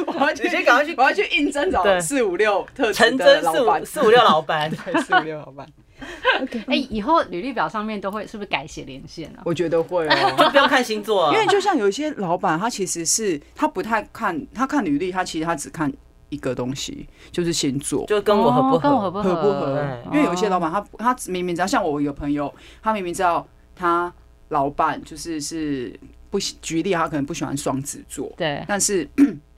[0.07, 4.71] 我要去，先赶快去，我要去应征找四五六特陈真四五四五六老板，
[5.05, 5.67] 四五六老板。
[6.67, 9.43] 哎，以后履历表上面都会是不是改写连线啊？
[9.43, 15.91] 我觉得会哦，就不要看星座，因为就像有一些老板，他其实是他不太看，他看履历，他其实他只看。
[16.35, 19.97] 一个东西就是星座，就跟我合不合，哦、合不合，合不合？
[20.11, 24.13] 因为有一些老板，他他明明知道，像我一个朋友，他明明知道他
[24.49, 25.97] 老板就是是
[26.29, 29.07] 不举例，他可能不喜欢双子座，对，但是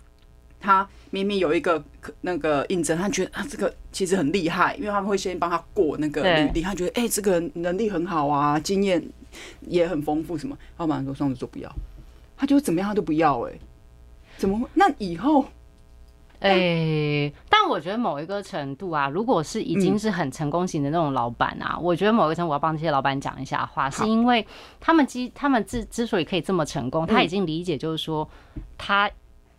[0.61, 1.83] 他明明有一个
[2.21, 9.03] 那个印证，他觉得啊这个其实很厉害，因为他们会先帮他过那个履历，他觉得哎、欸，这个人能力很好啊，经验
[9.61, 10.57] 也很丰富，什么？
[10.77, 11.71] 老板说双子座不要，
[12.37, 13.59] 他就怎么样他都不要、欸，哎，
[14.37, 14.67] 怎么会？
[14.73, 15.45] 那以后？
[16.39, 24.45] 诶、欸，但我觉得某一个程度啊，如果是已经是很成功型的那种老板啊，嗯、我觉得某一个程度我要帮这些老板讲一下话，是因为
[24.79, 28.27] 他们之他们之之所以可以这么成功，他已经理解就是说
[28.77, 29.09] 他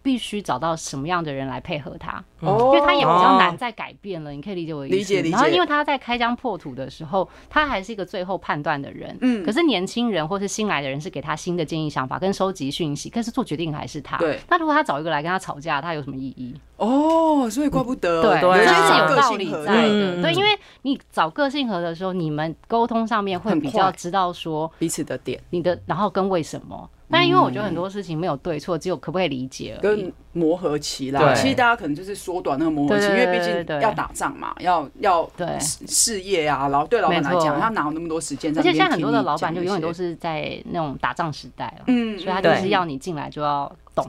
[0.03, 4.31] 必须找到什么样的人来配合他，哦，因为他也比较难再改变了。
[4.31, 4.97] 你可以理解我的意思。
[4.97, 5.33] 理解理解。
[5.33, 9.17] 然后因为他在开疆破土的时候，他还是一个最后判断的人。
[9.21, 9.45] 嗯。
[9.45, 14.17] 可是年轻人或是新来的人是给他新的建议、想法跟收集讯息，可是做决定还是他。
[14.19, 14.39] 对。
[14.49, 16.55] 那如果他找一个来跟他吵架，他有什么意义？
[16.77, 18.23] 哦，所以怪不得。
[18.23, 20.23] 对，有些是有道理在的。
[20.23, 26.89] 对，因为你找个性合的时候，你们沟通上面会比较知道说彼此的点，你的，然后跟为什么。
[27.11, 29.81] 但因为我觉得很多事情没有对错，只有可不可以理解而已。
[29.81, 38.57] 跟磨合期啦，其实大家可能就是缩短那个磨合期，因为毕竟要打仗嘛，要要事业啊，然后对老板来讲，他哪有那么多时间？
[38.57, 44.07] 而且现在很多的老板就永远都是在那种打仗时代了，嗯，所以他就是要你进来就要懂。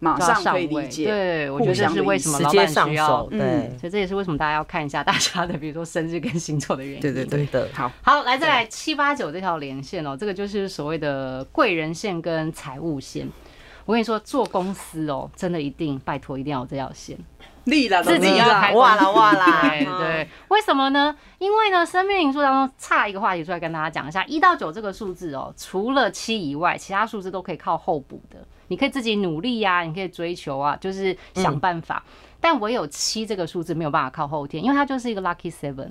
[0.00, 7.00] 马上可以理解，对，我觉得这是为什么老板需要，对，所以这也是为什么大家要看一下大家的，比如说生日跟星座的原因。
[7.00, 13.28] 对对对的，好，好，来再来七八九这条连线哦，这个就是所谓的贵人线跟财务线。
[13.86, 17.18] 我跟你说，做公司哦，真的一定拜托一定要有这条线，
[17.64, 21.14] 立了自己要开哇啦哇啦， 对对，为什么呢？
[21.38, 28.38] 因为呢，生命灵数当中差一个话题出来跟大家讲一下，一到九这个数字哦，除了七以外，其他数字都可以靠后补的。
[28.68, 32.02] 你可以自己努力呀、啊，你可以追求啊，就是想办法。
[32.06, 35.88] 嗯、但唯有七这个数字没有办法靠后天，因为它就是一个 lucky seven。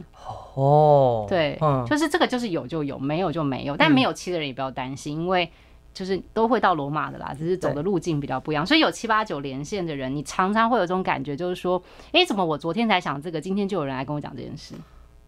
[0.55, 3.77] 哦，对，嗯、就是这个就是有就有，没有就没有。
[3.77, 5.51] 但没有七的人也不要担心，因为
[5.93, 8.65] 就是都会到罗马的啦，只是走的路径比较不一样。
[8.65, 14.73] 所以有七八九连线的人，你常常会有这种感觉，就是说，哎、欸，怎么我昨天才想这个，今天就有人来跟我讲这件事？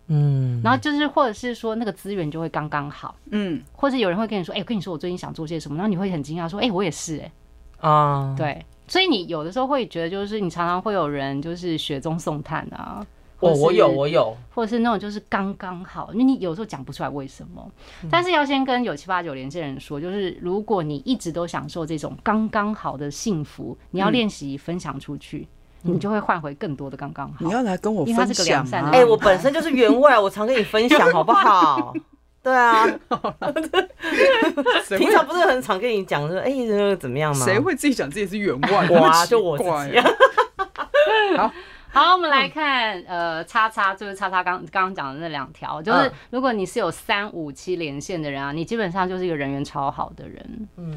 [0.07, 7.31] 嗯，然后就是或者是说那个资源就会刚刚好，嗯，或者有人会跟你说，哎、欸，我跟你说我最近想做些什么，然后你会很惊讶说，哎、欸，我也是、欸，
[7.79, 13.03] 哎，啊，对，所以你有的时候会觉得就是你常常会有人就是雪中送炭啊，
[13.39, 17.71] 哦，我有我有，或者是那种就是刚刚好，因为你有时候讲不出来为什么，
[18.03, 25.39] 嗯、但是要先跟有七八九连线人说，就是如果你一直都享受这种刚刚好的幸福，你要练习分享出去。
[25.39, 25.47] 嗯
[25.87, 27.35] 你就会换回更多的刚刚好。
[27.39, 28.89] 你要来跟我分享啊！
[28.91, 31.93] 哎，我本身就是员外，我常跟你分享，好不好？
[32.41, 32.85] 对啊，
[34.97, 37.45] 平常不是很常跟你讲说，哎，那个怎么样吗？
[37.45, 38.87] 谁会自己讲自己是员外？
[38.89, 39.99] 我啊，就我自己。
[41.37, 41.51] 好
[41.91, 50.67] 好，我们来看，呃，叉叉就是叉叉刚刚刚讲的那两条，就是如果你是有三五七连线的人啊，你基本上就是一个人缘超好的人。
[50.77, 50.93] 嗯，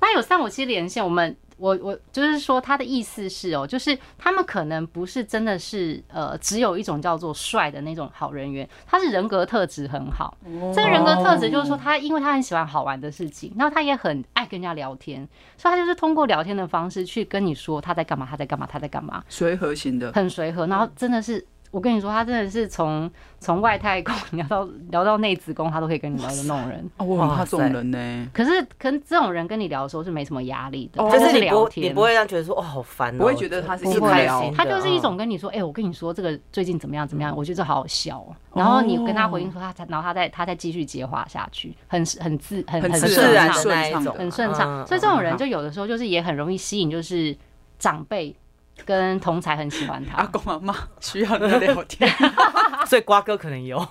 [0.00, 1.36] 那有三五七连线，我们。
[1.58, 10.36] 我我就是说，他的意思是哦，就是他们可能不是真的是呃，只有一种叫做帅的那种好人缘，他是人格特质很好。
[10.74, 21.44] 这个人格特质就是说，他因为他很喜欢好玩的事情，然后他也很爱跟人家聊天，所以他就是通过聊天的方式去跟你说他在干嘛，他在干嘛，他在干嘛，随和型的，很随和，然后真的是。
[21.70, 26.90] 我跟你说，他真的是从从外太空聊到 聊到内子宫，他都可以跟你聊的那种人。
[26.96, 28.28] 哦，我很怕这种人呢。
[28.32, 38.24] 可是，跟这种人跟你聊的时候是没什么压力的，就是是聊天，你不会让觉得说哦好烦，不会觉得他是一开心，他就是一种跟你说，哎，我跟你说这个最近怎么样怎么样，我觉得这好好笑。
[38.54, 44.86] 然后你跟他回应说他，然后他再他再继续接话下去，很很自很很自然的那一种，很顺畅。
[44.86, 47.36] 所以这种人就有的时候就是也很容易吸引，就是
[47.78, 48.34] 长辈。
[48.84, 52.10] 跟同才很喜欢他，阿公阿妈需要你聊天，
[52.86, 53.86] 所以瓜哥可能有，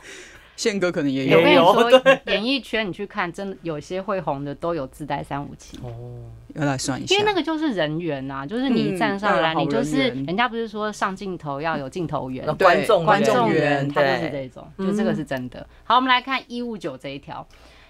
[0.56, 1.38] 宪哥可能也有。
[1.38, 5.78] 我跟你说，演艺圈你去看，真的有些会红的都有自带三五七。
[5.84, 5.92] 哦，
[6.56, 15.68] 要来算一下，因为那个就是人缘呐，就是你一站上来，你就是人家不是说上镜头要有镜头缘，观众观众缘，他就是这种，就这个是真的。
[15.84, 17.48] 好，我们来看一五九这一条。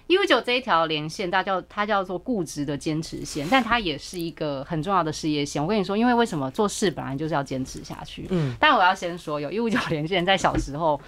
[0.08, 5.62] 一五九这一条连线，它叫它叫做固执的坚持线，但它也是一个很重要的事业线。
[5.62, 8.26] 我跟你说，因为为什么做事本来就是要坚持下去。
[8.30, 8.56] 嗯。
[8.58, 10.98] 但我要先说，有一五九连线在小时候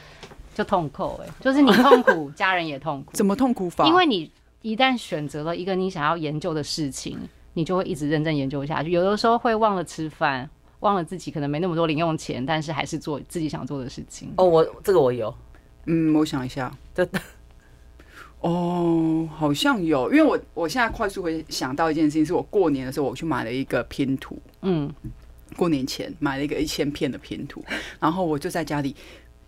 [0.54, 3.10] 就痛苦哎、欸，就是你痛苦， 家人也痛苦。
[3.14, 3.86] 怎么痛苦法？
[3.86, 7.18] 因为你一旦选择了一个你想要研究的事情，
[7.54, 8.90] 你就会一直认真研究下去。
[8.90, 10.46] 有的时候会忘了吃饭，
[10.80, 14.30] 忘了自己可能没那么多零用钱，但是还是做自己想做的事情。
[14.36, 15.34] 哦，我这个我有。
[15.86, 17.18] 嗯，我想一下，真的。
[18.40, 24.90] 哦，好像有，因为我我现在快速会想到一件事情，是我过年的时候我去买了一个拼图，嗯，
[25.56, 27.62] 过年前买了一个一千片的拼图，
[27.98, 28.96] 然后我就在家里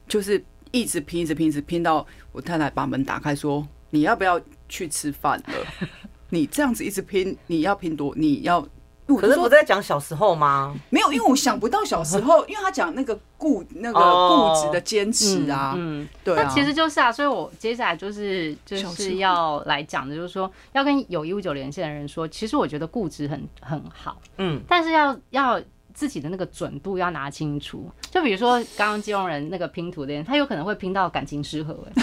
[0.06, 5.88] 就是一直拼，一直拼，一直拼到我太太把门打开说：“你要不要去吃饭了？
[6.28, 8.66] 你这样子一直拼，你要拼多，你要。”
[9.06, 10.74] 可是不在讲小时候吗？
[10.90, 25.60] 没有，因为我想不到小时候， 因为他讲那个固那个固执的坚持啊，嗯，对啊，那其实就是啊，所以我接下来就是就是要来讲的，就是说要跟有一五九连线的人说，其实我觉得固执很很好，嗯，但是要要
[25.92, 27.90] 自己的那个准度要拿清楚。
[28.10, 32.02] 就比如说刚刚金融人那个拼图的人，他有可能会拼到感情失和，哎。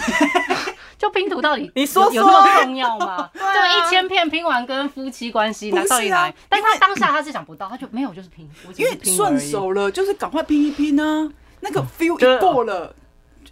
[1.00, 3.28] 就拼图到底你说有那么重要吗？
[3.34, 6.32] 就一千片拼完跟夫妻关系那到底来？
[6.48, 11.32] 但他当下他是想不到，他就没有就是拼，因为顺手了，就是赶快拼一拼啊，
[11.62, 12.94] 那个 feel 一过了。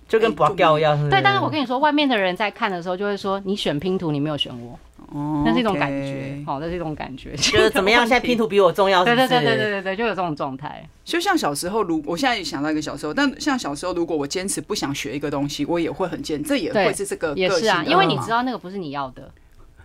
[0.07, 1.21] 就跟拔掉一样，对。
[1.21, 8.01] 但是我跟你说，外面的人在看的时候，就会说你选拼图，你没有选我，哦，那是一种感觉，好，那是一种感觉，觉得怎么样？
[8.01, 10.87] 现在拼图比我重要，对对对对对对对，就有这种状态。
[11.05, 19.31] 就像小时候，如我现在也想到一个小时候，但像小时候，如果我坚持不想学一个东西，我也会很坚，这也会是这个也是啊，因为你知道那个不是你要的，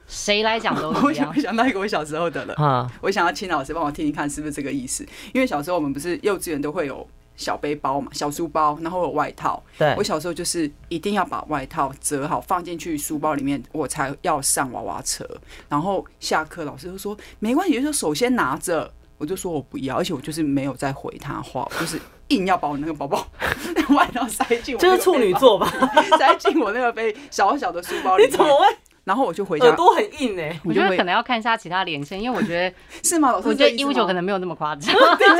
[0.08, 1.32] 谁来讲都一样。
[1.34, 5.06] 我想到一个我小时候的了，啊，我想要请老师帮我听听看，是不是这个意思？
[5.32, 7.06] 因为小时候我们不是幼稚园都会有。
[7.42, 9.62] 小背包嘛，小书包，然后有外套。
[9.76, 15.28] 对，我小时候就是一定要把外套折好放进去书包里面，我才要上娃娃车。
[15.68, 18.92] 然后下课老师就说没关系，就说首先拿着。
[19.18, 21.96] 我就说我不要，而且我就是没有再回他话，我就是
[22.28, 23.24] 硬要把我那个包包
[23.94, 24.76] 外套塞进。
[24.78, 25.72] 这是处女座吧？
[26.18, 28.24] 塞进我那个背小小的书包里。
[28.26, 28.66] 你怎么会？
[29.04, 33.32] 然后我就回家，耳朵很硬哎、欸，我觉得可能要看一下其他连线，因为我觉得 是吗？
[33.32, 35.36] 老师，我觉得一五九可能没有那么夸张，这样很夸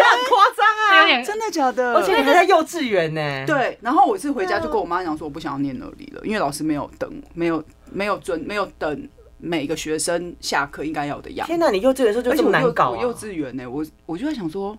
[0.56, 1.94] 张啊，有点真的假的？
[1.94, 3.46] 而且还在幼稚园呢。
[3.46, 9.08] 对，然后我是回家就跟我妈讲说，我不想要念那里了，因为老师没有等，没有没有准，没有等
[9.38, 11.46] 每个学生下课应该要的样。
[11.46, 12.90] 天哪，你幼稚园的时候就这么难搞、啊？
[12.90, 14.76] 我幼稚园呢，我我就在想说。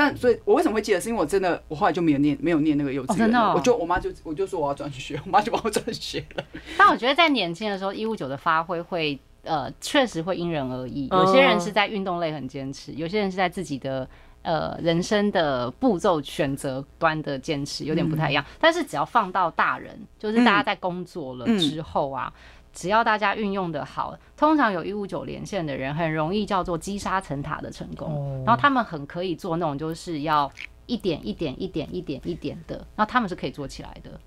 [0.00, 0.98] 但所以，我为什么会记得？
[0.98, 3.54] 是因为我真的，我后来就没有念，没有念那个幼稚园、哦哦。
[3.54, 6.44] 我就我妈就我就说我要转学，我妈就帮我转学了。
[6.78, 11.06] 但我觉得在年轻的时候，一五九的发挥会呃，确实会因人而异。
[11.08, 14.08] 有些人是在运动类很坚持，有些人是在自己的
[14.40, 18.42] 呃人生的步骤选择端的坚持，有点不太一样。
[18.58, 22.32] 但是只要放到大人，就是大家在工作了之后啊。
[22.34, 30.50] 嗯嗯只要大家运用的好，通常有一五九连线的人很容易叫做击杀成塔的成功，然后他们很可以做那种就是要
[30.86, 34.18] 一点一点一点一点一点的，然后他们是可以做起来的。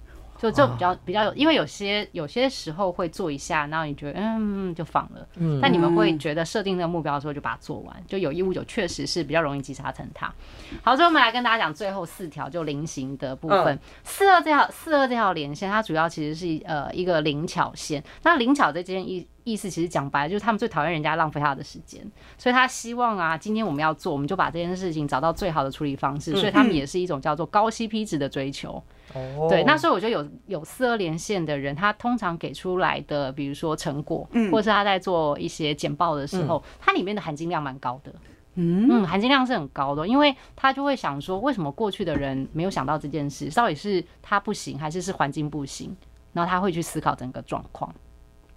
[0.51, 10.33] 就就比较比较有，因为有些有些时候会做一下，然后你觉得嗯就放了，嗯，但你们会觉得设定那个目标的时候就把它做完，就有一五九确实是比较容易击杀成它。
[10.81, 22.01] 好，最后我们来跟大家讲最后四条就菱形的部分，四二这条四二这条连线，它主要其实是呃一个灵巧线，那灵巧这件意意思其实讲白了就是他们最讨厌人家浪费他的时间，
[22.37, 28.81] 所以他希望啊今天我们要做，我们就把这件事情找到最好的处理方式，所以他们也是一种叫做高 CP 值的追求。
[29.13, 38.13] 哦，对，那所以我觉得有有四二连线的人，他通常给出来的，比如说成果，嗯，或者是他在做一些简报的时候，嗯、它里面的含金量蛮高的，
[38.55, 38.87] 嗯。
[38.89, 45.95] 嗯，含金量是很高的，因为他就会想说，为什么过去的人没有想到这件事，到底是他不行，还是是环境不行？
[46.33, 47.93] 然后他会去思考整个状况。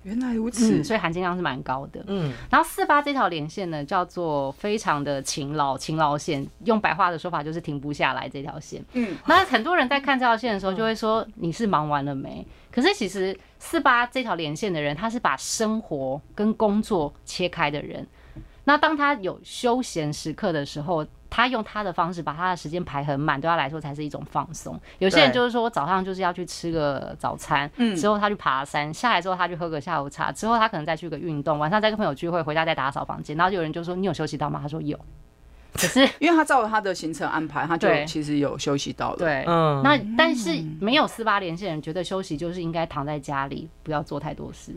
[0.06, 2.00] 原来如此，嗯，所以含金量是蛮高的。
[2.06, 8.80] 嗯，然后四八这条连线呢，叫做非常的勤劳，勤劳线，用白话的说法就是停不下来这条线。
[8.92, 12.46] 嗯，那很多人在看这条线的时候，就会说你是忙完了没？
[12.70, 18.06] 可是其实四八这条连线的人，他是把生活跟工作切开的人。
[18.62, 21.04] 那当他有休闲时刻的时候，
[21.36, 24.80] 他用他的方式把他的时间排很满，对他来说才是一种放松。
[25.00, 33.36] 有些人就是说我，早上就是要去吃个早餐，之后他去爬山，下来之后他去喝个下午茶，之后他可能再去个运动，晚上再跟朋友聚会，回家再打扫房间。
[33.36, 34.98] 然后有人就说：“你有休息到吗？”他说：“有。”
[35.76, 39.18] 可是 因为他照着他的行程安排，他就其实有休息到了。
[39.18, 39.82] 对，嗯。
[39.84, 44.72] 那但是没有四八连线人觉得休息就是应该躺在家里，不要做太多事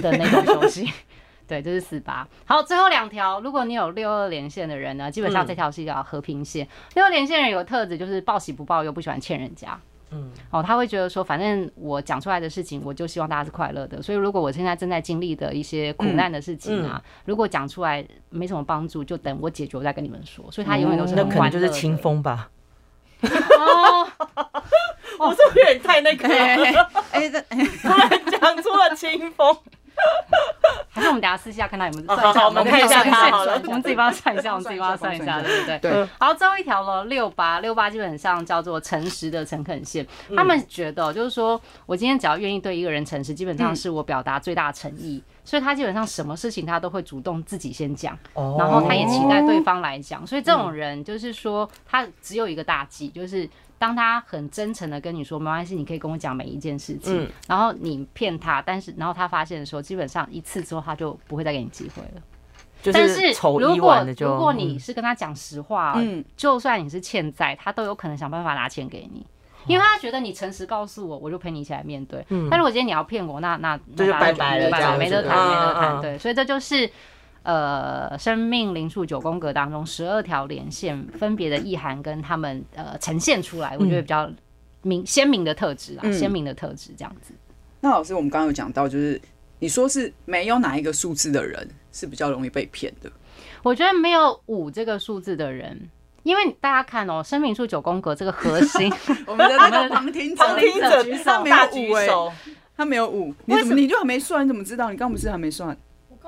[0.00, 0.90] 的那种休息。
[1.48, 2.28] 对，这是四八。
[2.44, 6.66] 好，最后两条，如果你有六二连线的人呢，基本上这条是一条和平线。
[6.66, 9.80] 嗯、六二连线人有个特质，就是报喜不报忧，不喜欢欠人家。
[10.10, 14.00] 嗯，哦，他会觉得说，反正我讲出来的事情，我就希望大家是快乐的。
[14.00, 20.50] 所以，如果我现在正在经历的一些苦难的事情啊，嗯嗯、如果讲出来没什么帮助，就等我解决我再跟你们说。
[20.50, 21.14] 所以他永远都是。
[21.14, 22.50] 那可能就是清风吧。
[23.20, 24.06] 哦，
[25.18, 26.26] 我是不是有点太那个？
[27.12, 27.40] 哎，这
[27.82, 29.56] 突然讲出了清风。
[30.90, 35.78] 还是我们等下私下看他有没有算一下，我们看一下他好了，我们自己帮他算一下，我们自己帮他算一下，对不对？
[35.78, 36.08] 对。
[36.18, 40.04] 好，最后一条了，六八六八基本上叫做诚实的诚恳线。
[40.34, 50.26] 他们觉得就是说我今天只要愿意对一个人诚实，基本上是我表达最大诚意，所以他基本上什么事情他都会主动自己先讲，然后他也期待对方来讲。
[50.26, 53.48] 所以这种人就是说他只有一个大忌，就是。
[53.78, 62.22] 当他很真诚的跟你说没关系，你可以跟我讲每一件事情，嗯、然后你骗他，但是然后他发现的时候，基本上一次之后他就不会再给你机会了。
[62.92, 69.26] 但是如果如果你是跟他讲实话，嗯，就算你是欠债，他都有可能想办法拿钱给你，
[69.66, 72.24] 因为他觉得你诚实告诉我，我就陪你一起来面对。
[72.28, 76.00] 嗯，但如果今天你要骗我，那那那就拜拜了，没得谈，没得谈。
[76.00, 76.90] 对，所以这就是。
[77.42, 84.30] 呃，生命灵数九宫格当中十二条连线分别的意涵跟他们呃呈现出来，我觉得比较
[84.82, 87.32] 明鲜明的特质啊，鲜明的特质这样子。
[87.80, 89.20] 那老师，我们刚刚有讲到，就是
[89.60, 93.10] 你说是没有哪一个数字的人是比较容易被骗的。
[93.62, 95.88] 我觉得没有五这个数字的人，
[96.24, 98.92] 因为大家看哦，生命数九宫格这个核心，
[99.26, 102.32] 我们的那个旁听者，旁听者他没有五哎、欸，
[102.76, 104.44] 他没有五，你怎么你就还没算？
[104.44, 104.90] 你怎么知道？
[104.90, 105.76] 你刚不是还没算？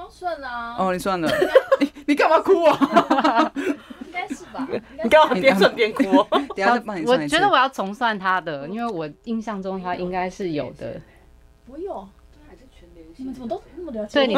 [0.09, 0.77] 算了啊。
[0.79, 1.29] 哦，你算了，
[1.81, 3.53] 你你干嘛哭啊？
[4.07, 4.67] 应该是吧？
[5.03, 6.03] 你干嘛边算边哭？
[6.55, 7.21] 等下再帮你算。
[7.21, 11.01] 我觉得我要重算他的，因为我印象中他应该是有的。
[11.67, 12.09] 我有，
[13.17, 14.27] 你们怎么都那么了解？
[14.27, 14.35] 对，你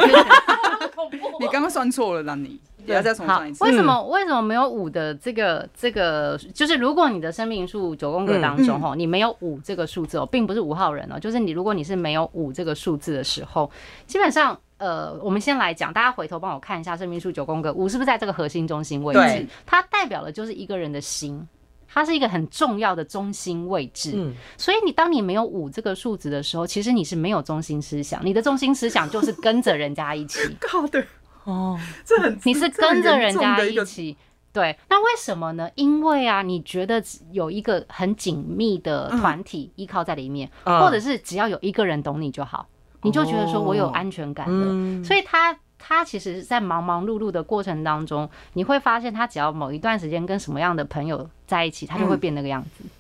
[1.41, 3.65] 你刚刚算错了，那你等下再重算一次。
[3.65, 6.39] 为什么为什么没有五的这个这个？
[6.55, 13.71] 就是如果你的生命数九宫格当中哦，你没有五这个数字哦，并不是五号人哦，就是你如果你是没有五这个数字的时候，
[14.07, 14.59] 基本上。
[14.79, 19.47] 呃，我们先来讲，大家回头帮我看一下生命数九宫格五是不是在这个核心中心位置？
[19.65, 21.47] 它代表的就是一个人的心，
[21.87, 24.11] 它是一个很重要的中心位置。
[24.17, 30.41] 嗯，所以你当你没有五这个数字的时候，其实你是没有中心思想，你的中心思想就是跟着人家一起。
[30.59, 31.01] 靠的
[31.45, 34.17] 哦，这很你是跟着人家一起。
[34.53, 35.71] 对，那为什么呢？
[35.77, 42.67] 因为啊，你觉得有一个很紧密的团体依靠在里面，或者是只要有一个人懂你就好。
[43.01, 52.85] 你就觉得说我有安全感了，嗯、所以他他其实，在忙忙碌碌的过程当中，你会发现他只要某一段时间跟什么样的朋友在一起，他就会变那个样子。
[52.85, 52.91] 嗯、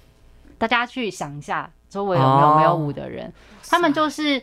[0.56, 3.32] 大家去想一下，周围有没有没有舞的人，哦、
[3.68, 4.42] 他们就是。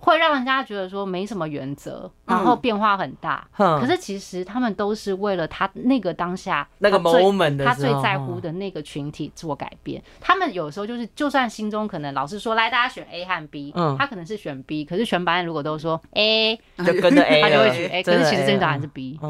[0.00, 3.46] 会让人家觉得说没什么原则，然后变化很大。
[3.54, 10.02] 可是其实他们都是为了他那个当下那个 moment 他最在乎的那个群体做改变。
[10.20, 18.02] 他们有时候就是，就算心中可能老师说来大家选 A 和 B，他可能是选 B，可是全班如果都说 A，就跟着 A，他就会选 A。
[18.02, 19.20] 可是其实真的答案是 B，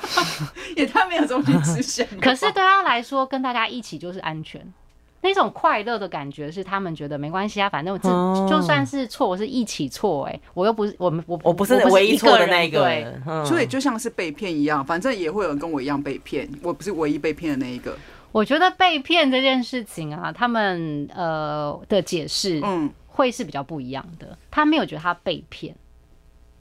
[0.76, 2.06] 也太没有中心思想。
[2.20, 4.72] 可是对他来说，跟大家一起就是安全。
[5.26, 8.08] 那种快乐的感觉是他们觉得没关系啊，反正我这
[8.48, 13.12] 就算是错，我是一起错哎，我又不是我们我我不是唯一错的那一个，对，
[13.44, 17.96] 所以就像是被骗一样，反正也会有人跟我一样被骗，我不是唯一被骗的那一个。
[18.30, 24.38] 我觉得被骗这件事情啊，他们呃的解释嗯会是比较不一样的。
[24.50, 25.74] 他没有觉得他被骗，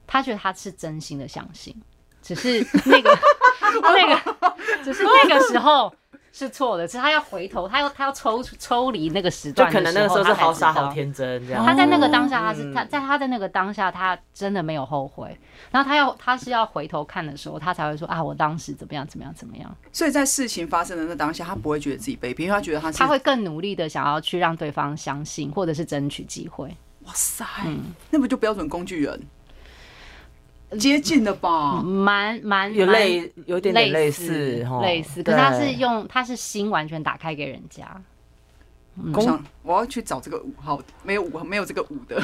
[0.08, 1.76] 他觉得他是真心的相信，
[2.22, 3.16] 只是那个
[3.84, 5.94] 那个只是那个时候。
[6.38, 11.66] 是错的，其实他要回头，他要他要抽抽离那个时段，就可能那个时候是好傻好天真这样。
[11.66, 15.40] 他在那个当下，他是他在他的那个当下，他真的没有后悔。
[15.72, 19.74] 然后他要他是要回头看的时候，他才会说啊，我当时怎么样怎么样怎么样。
[19.94, 26.68] 所以在事情发生的那当下，他不会觉得自己被骗，因为他觉得他是他会更努力的想要去让对方相信，或者是争取机会。
[27.06, 29.22] 哇塞，嗯，那不就标准工具人？
[30.80, 37.86] 接近的吧，蛮蛮有类有点点类似类似，可是他是用他是心完全打开给人家。
[39.14, 42.16] 我想我要去找这个五号，没有五没有这个五的。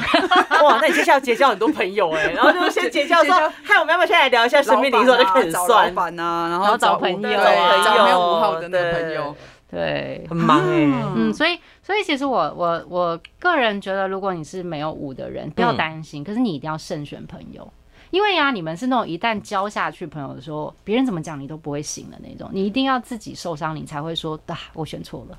[0.64, 9.36] 哇，那你接下来结交很多朋友哎， 然后就先结交说，嗨，我们要不要先来聊一下生命灵数就开始算老板啊，然后找朋友，找没有五号的那个朋友，
[9.70, 10.90] 对，很忙哎。
[11.14, 17.70] 嗯，所以所以其实我我我个人觉得，如果你是没有五的人，不要担心，可是你一定要慎选朋友。
[18.12, 25.38] 因为呀，你们是那种一旦交下去朋友的时候，别人怎么讲你都不会醒的那种，你一定要自己受伤，你才会说啊，我选错了。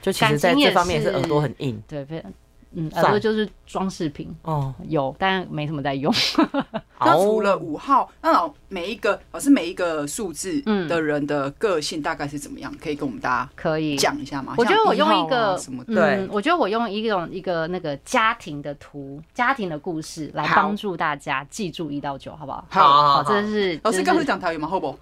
[0.00, 2.32] 就其实在这方面是耳朵很硬，对，非常。
[2.78, 6.12] 嗯，耳朵就是装饰品哦，有，但没什么在用。
[7.00, 12.72] 那除了五号，那老每一个老师每一个数字的人的个性大概是怎么样？
[12.80, 14.54] 可以跟我们大家可以讲一下吗？
[14.58, 15.82] 我觉得我用一个什么？
[15.84, 22.66] 对，我觉得我用一种一个那个家庭的图，家庭的故事来帮助大家记住一到九，好不好？
[22.68, 24.68] 好，好，这是老师刚才讲台语吗？
[24.68, 24.96] 好不？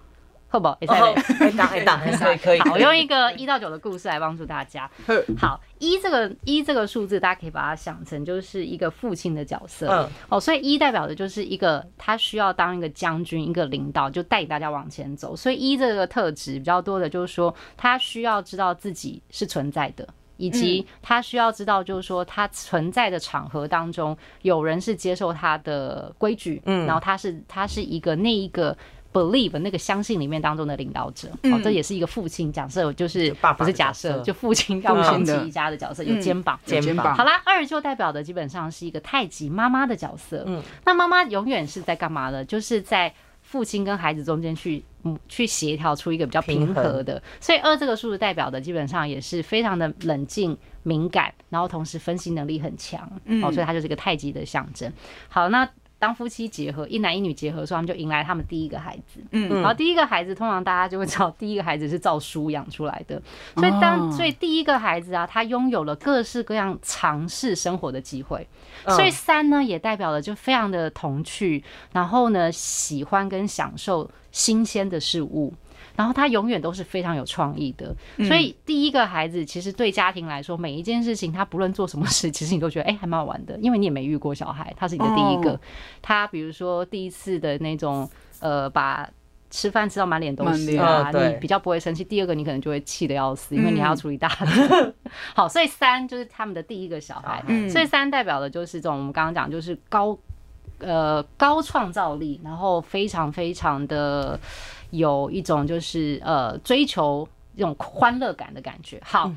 [0.55, 0.69] 好不？
[0.87, 2.61] 可以可以可以。
[2.61, 4.89] 好，我用一个一到九的故事来帮助大家。
[5.37, 9.89] 好，一这个一这个数字，大家可以把它想成就是一个父亲的角色。
[9.89, 10.09] 嗯。
[10.29, 15.35] 哦，所以一代表的就是一个他需要当一个将军，一个领导，就带领大家往前走。
[15.35, 26.63] 所以一这个特质比较多的，就是说他需要知道自己是存在的，以及他需要知道，就是说他存在的场合当中，有人是接受他的规矩。
[26.67, 26.87] 嗯。
[26.87, 28.77] 然后他是他是一个那一个。
[29.15, 37.15] Believe 那个相信里面当中的领导者，哦，这也是一个父亲假设，就是不是假设，就父亲要扛起一家的角色，有肩膀，肩膀。
[37.15, 40.43] 好啦，二就代表的基本上是一个太极妈妈的角色。
[40.49, 42.45] 嗯，那妈妈永远是在干嘛呢？
[42.45, 47.23] 就是在父亲跟孩子中间去，嗯，去协调出一个比较平和的。
[47.39, 53.09] 所以二这个数字代表的基本上也是非常的冷静、敏感，然后同时分析能力很强。
[53.41, 54.93] 哦，所以它就是一个太极的象征。
[55.29, 55.69] 好，那。
[55.99, 59.20] 当夫妻结合，一男一女结合的时候，他们就迎来他们第一个孩子。
[59.30, 63.20] 嗯，然后第一个孩子通常大家就会知道，第一个孩子是照书养出来的，
[63.57, 68.47] 所以当所以第一个孩子啊，他拥有了各式各样尝试生活的机会。
[68.88, 75.55] 所以三呢，也代表了就非常的童趣，然后呢，喜欢跟享受新鲜的事物。
[75.97, 77.95] 然后他永远都是非常有创意的，
[78.26, 85.59] 所以第一个孩子其实对家庭来说，每一件事情他不论做什么事，其实你都觉得哎还蛮好玩的，因为你也没遇过小孩，他是你的第一个。
[86.03, 89.09] 他比如说第一次的那种呃，把
[89.51, 92.03] 吃饭吃到满脸都是啊，你比较不会生气。
[92.03, 94.92] 第二个你可能就会气得要死，因为你还要处理大的。
[95.32, 100.18] 好，所以三就是他们的第一个小孩，所以三代表的就是这种我们刚刚讲就是高
[100.80, 104.40] 呃高创造力，然后非常非常的。
[104.97, 109.01] 有一种就是呃追求这种欢乐感的感觉。
[109.05, 109.30] 好，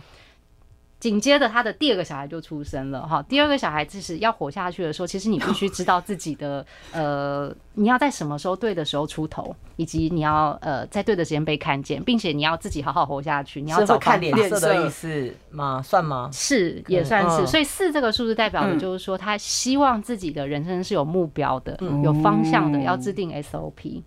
[1.00, 3.22] 紧接着他的第二个小孩就出生了哈。
[3.30, 13.62] 第二个小孩就是要活下去的时候，其实你必须知道自己的 呃你要在什么时候对的时候出头，以及你要呃在对的时间被看见，并且你要自己好好活下去。
[13.62, 15.80] 你要找看脸色的意思吗？
[15.84, 16.32] 算吗？
[16.34, 17.46] 是也算是。
[17.46, 24.02] 所以四这个数字代表的就是说，他希望自己的人生是有目标的、有方向的，要制定 SOP。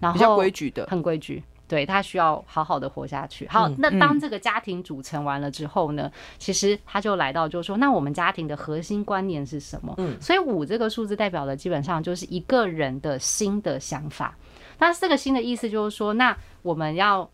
[0.00, 3.46] 然后比较规矩的，很规矩，对，他需要好好的活下去。
[3.48, 9.94] 好，那当这个家庭组成完了之后呢，其实他就来到，就是说，那我们家庭的核心观念是什么？
[9.98, 14.36] 嗯，所以五这个数字代表的基本上就是一个人的新的想法。
[14.78, 17.28] 那这个新的意思就是说，那我们要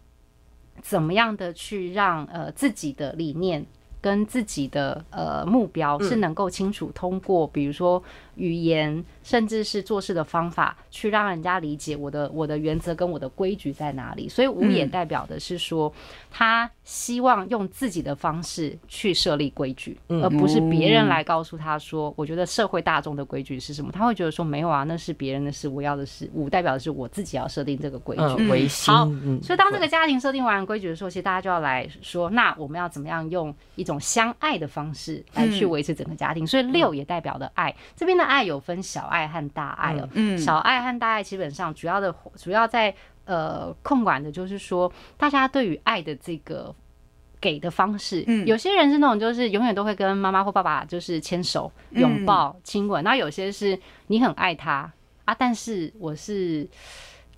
[0.80, 3.66] 怎么样的去让呃自己的理念
[4.02, 8.02] 跟自己的呃目标是能够清楚通过，比如说
[8.34, 9.02] 语言。
[9.24, 14.28] 甚至是做事的方法，去让人家理解我的我的原则跟我的规矩在哪里。
[14.28, 15.92] 所以五也代表的是说，
[16.28, 23.92] 他希望用自己的方式去设立规矩，而不是别人来告诉他说，我觉得社会大众的规矩是什么。
[23.92, 28.22] 他会觉得说，没有啊，那是别人的事，我要的是五代表的是我自己要设定这个规矩。
[28.90, 29.04] 好，
[29.40, 36.44] 所以当这个家庭设定完规矩的时候，其实大家就要来说，那我们要怎么样用一种相爱的方式来去维持整个家庭？
[36.44, 39.02] 所以六也代表的爱，这边的爱有分小。
[39.12, 42.94] 爱和大爱哦，嗯，小爱和大爱基本上主要的主要在
[43.26, 46.74] 呃控管的就是说，大家对于爱的这个
[47.40, 54.90] 给的方式，嗯，有些人是那种就是永远都会跟妈妈或爸爸就是牵手、拥抱、亲吻，那有些是你很爱他
[55.26, 56.66] 啊，但是我是。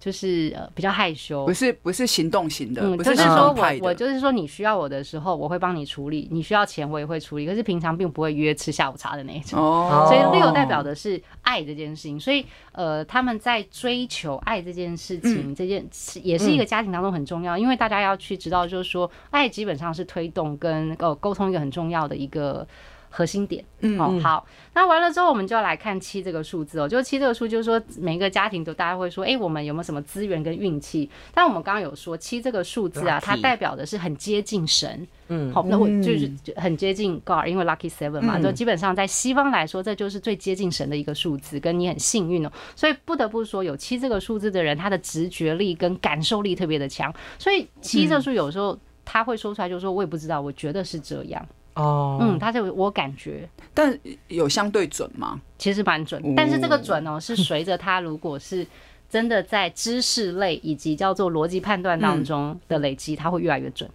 [0.05, 9.59] 就是呃比较害羞，不是不是行动型的，嗯，就是说我我就是说你需要我的时候，我会帮你处理，你需要钱我也会处理，可是平常并不会约吃下午茶的那一种。
[9.59, 15.82] 哦， 所以六代表的是爱这件事情，所以呃他们在追求爱这件事情，这件
[16.22, 22.68] 也是一个家庭当中很重要，因为大家要去知道，就是说爱基本上是推动跟呃沟通一个很重要的一个。
[23.16, 24.44] 核心点，嗯，哦，好，
[24.74, 26.88] 那完了之后，我们就要来看七这个数字哦。
[26.88, 31.08] 就七这个数，就是说每一个家庭都大家会说，哎，我们有没有什么资源跟运气？
[31.32, 42.50] 但我们刚刚有说七这个数字啊，它代表的是很接近神，嗯，好，那我就是很接近 God，因为 Lucky Seven 嘛，就基本上在西方来说，这就是最接近神的一个数字，跟你很幸运哦。
[42.74, 47.14] 所以不得不说，有七这个数字的人，他的直觉力跟感受力特别的强。
[47.38, 51.46] 所以七这个数有时候他会说出来，就是说我也不知道，我觉得是这样。
[51.74, 53.96] 哦，嗯，他就我感觉，但
[54.28, 55.40] 有相对准吗？
[55.58, 58.66] 其实蛮准，但是这个准哦， 是随着他如果是
[59.08, 63.88] 真的在知识类以及叫做逻辑判断当中的累积，他会越来越准。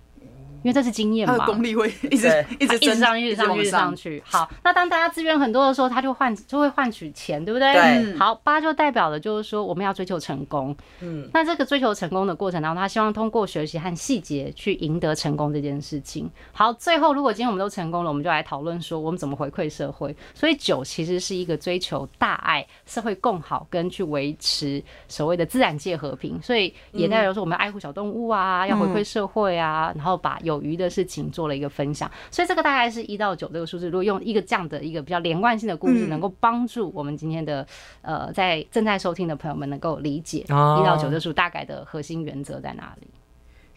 [0.63, 4.23] 因为这是经验嘛，他的功力会一直 一直一直上去，一直上去，一直上去。
[4.25, 7.73] 好，那当大家资源很多的时候，他就换就会换取钱，对不对？
[7.73, 8.17] 对。
[8.17, 10.75] 好，八就代表的就是说我们要追求成功。
[10.99, 11.29] 嗯。
[11.33, 16.29] 那这个追求成功的过程当中，他希望通过学习和细节去赢得成功这件事情。
[16.51, 20.13] 好，最后如果今天我们都成功了，我们就来讨论说我们怎么回馈社会。
[20.33, 26.37] 所以九其实是一个追求大爱、社会共好跟去维持所谓的自然界和平。
[26.41, 30.37] 所以也代表说我们要爱护小动物啊，要回馈社会啊，然后把。
[30.49, 33.85] 有余的事情做了一个分享，所以这个大概是一到九这个数字。
[33.85, 37.65] 如果用一个这样的一个比较连贯性的故事，能够帮助我们今天的
[38.01, 43.07] 呃在正在收听的朋友们能够理解一到九这数大概的核心原则在哪里。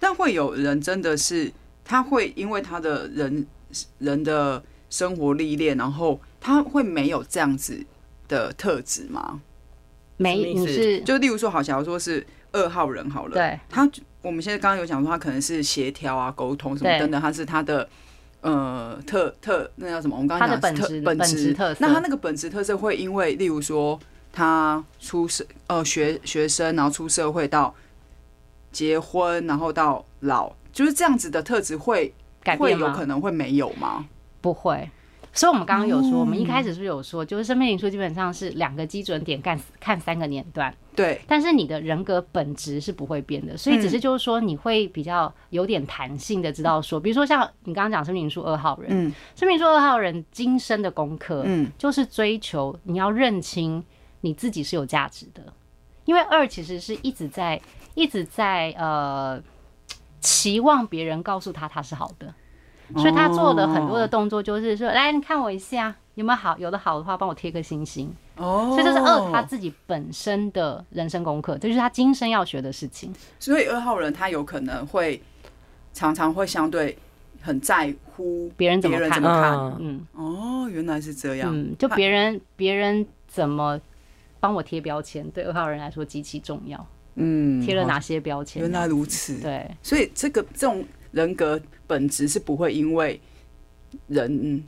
[0.01, 1.53] 但会有人真的是
[1.85, 3.47] 他会因为他的人
[3.99, 7.85] 人的生活历练，然后他会没有这样子
[8.29, 9.41] 的特质吗？
[10.16, 13.89] 没，你是就例如说，好，假如说是二号人好了，对他。
[14.23, 17.89] 我们现在刚刚有讲说，他可能是协调啊、沟通什么等等，他是他的
[18.41, 20.16] 呃特特那叫什么？
[20.16, 21.79] 我们刚刚讲本质本质特色。
[21.81, 23.99] 那他那个本质特色会因为，例如说
[24.33, 27.75] 他出社呃学学生，然后出社会到
[28.70, 32.87] 结婚，然后到老，就是这样子的特质会改变吗？
[32.87, 34.07] 会有可能会没有吗？
[34.41, 34.89] 不会。
[35.33, 40.72] 所以我们刚刚有说，我们一开始是不是有说，就是生命灵数基本上是两个基准点看看三个年段。
[40.95, 53.83] 对，但是你的人格本质是不会变的，所以只是就是说你会比较有点弹性的知道说，比如说像你刚刚讲生命灵数二号人，嗯，生命灵数二号人今生的功课，嗯，就是追求你要认清
[54.20, 55.43] 你自己是有价值的，
[56.05, 57.59] 因为二其实是一直在
[57.95, 59.43] 一直在呃
[60.20, 62.35] 期望别人告诉他他是好的，
[62.97, 68.12] 所以他做的很多的动作就是说，来你看我一下有没有好，有的好的话帮我贴个星星。
[68.36, 73.12] 哦，所以这是二他自己本身的人生功课，这就是他今生要学的事情。
[73.38, 75.22] 所以二号人他有可能会
[75.93, 76.97] 常常会相对
[77.43, 81.51] 很在乎别人怎么看，嗯，哦，原来是这样。
[81.53, 83.78] 嗯，就别人别人怎么
[84.40, 86.86] 帮我贴标签，对二号人来说极其重要。
[87.16, 88.62] 嗯，贴了哪些标签？
[88.62, 89.38] 原来如此。
[89.40, 90.82] 对，所以这个这种
[91.13, 93.21] 人格本质是不会因为
[94.09, 94.65] 人。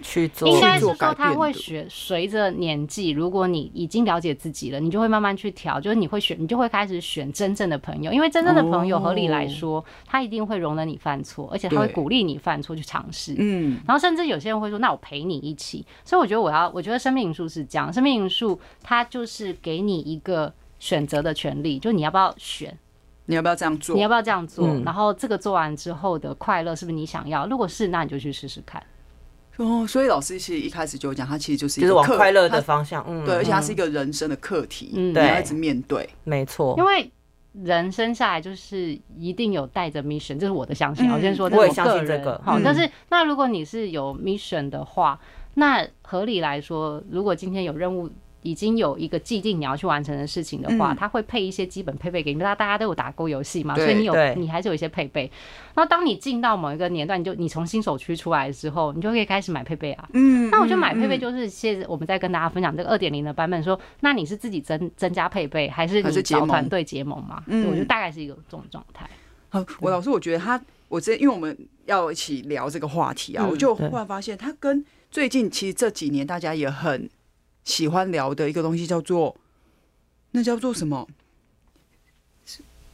[0.00, 13.36] 去做，应该是说他会学，随着年纪，如果你已经了解自己了，你就会慢慢去调，就是你会选，你就会开始选真正的朋友，因为真正的朋友，合理来说，他一定会容忍你犯错，而且他会鼓励你犯错去尝试。
[13.38, 15.86] 嗯，然后甚至有些人会说，那我陪你一起。
[16.04, 22.76] 所以我觉得我要，我觉得生命因素是这样，生命因素它就是给你一个选择的权利，就你要不要选，
[23.26, 27.46] 你要不要这样做，你要不要这样做，然后这个做完之后的快乐是不是你想要？
[27.46, 28.82] 如果是，那你就去试试看。
[29.58, 36.74] 哦，所以老师其实一开始就讲，他其实就是一个就是往快乐的方向，嗯，对，而且他是一个人生的课题，嗯，对，一直面对，没错。
[36.76, 37.08] 因为
[37.62, 41.08] 人生下来就是一定有带着 mission，这是我的相信。
[41.10, 42.40] 我先说，我也相信这个。
[42.44, 45.20] 好，但是那如果你是有 mission 的话，
[45.54, 48.10] 那合理来说，如果今天有任务。
[48.42, 52.40] 已经有一个既定你要去完成的事情的话，它会配一些基本配备给你。
[52.40, 55.30] 大家大家都有打过游戏嘛，所以你有你还是有一些配备。
[55.74, 60.08] 然后当你进到某一个年段，你就你从新手区出来的时候，你就可以开始买配备啊。
[60.12, 67.42] 嗯，那我觉得买配备就是现在我们在跟大家分享这个二点零的版本，说那你是自己增增加配备，还是你找团队结盟嘛？
[67.46, 69.08] 嗯，我觉得大概是一个这种状态。
[69.48, 77.08] 好，我老师我觉得他，我这因为我们要一起聊这个话题啊，我就忽然发现他跟最近其实这几年大家也很。
[77.64, 79.36] 喜欢聊的一个东西叫做，
[80.30, 81.08] 那叫做什么？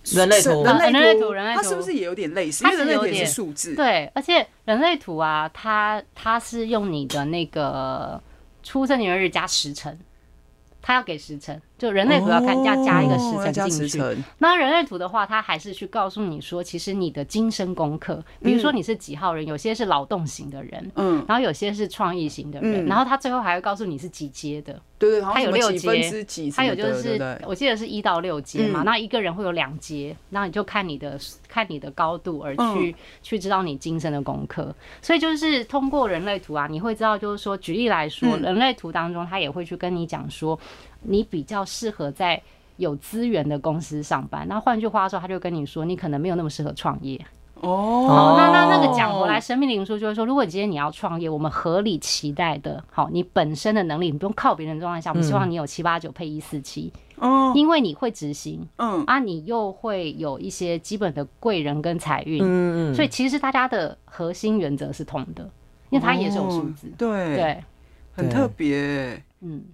[0.05, 2.65] 人类图，人类图，人类图，它是不是也有点类似？
[2.65, 8.23] 因为人类图也是数字，对，而且人类图啊，它它是用你的那个
[8.63, 9.99] 出生年月日加时辰，
[10.81, 11.61] 它要给时辰。
[11.79, 14.23] 就人类图要看，要加一个时辰进去。
[14.39, 24.81] 那人类图的话，它还是去告诉你说，其实你的今生功课，比如说你是几号人，有些是劳动型的人，嗯，然后有些是创意型的人，然后他最后还会告诉你是几阶的。
[24.99, 28.83] 对对，它有六阶，它有就是我记得是一到六阶嘛。
[28.83, 31.17] 那一个人会有两阶，那你就看你的
[31.47, 34.75] 看你的高度而去去知道你今生的功课。
[35.01, 40.59] 所以就是通过人类图啊，你会知道，就是说举例来说，人类图当中他也会去跟你讲说。
[41.03, 42.41] 你比较适合在
[42.77, 44.47] 有资源的公司上班。
[44.49, 47.21] 那换句话说，他就跟你说，你可能没有那么适合创业。
[47.61, 56.93] 哦，那那那个讲回来，生命灵数就是说，如果今天你要创业，我们合理期待的，好，你本身的能力，你不用靠别人的状态下，我们希望你有七八九配一四七。
[57.17, 65.43] 哦，因为你会执行，嗯啊，你又会有一些基本的贵人跟财运，嗯嗯，所以其实大家的核心原则是通的，
[65.91, 67.65] 因为它也是有数字，对对，
[68.13, 69.65] 很特别，嗯。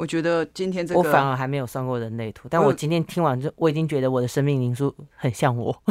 [0.00, 5.76] 我觉得今天这个，我反而还没有算过人类图，但我今天听完之后，我已经觉得我的生命灵数很像我。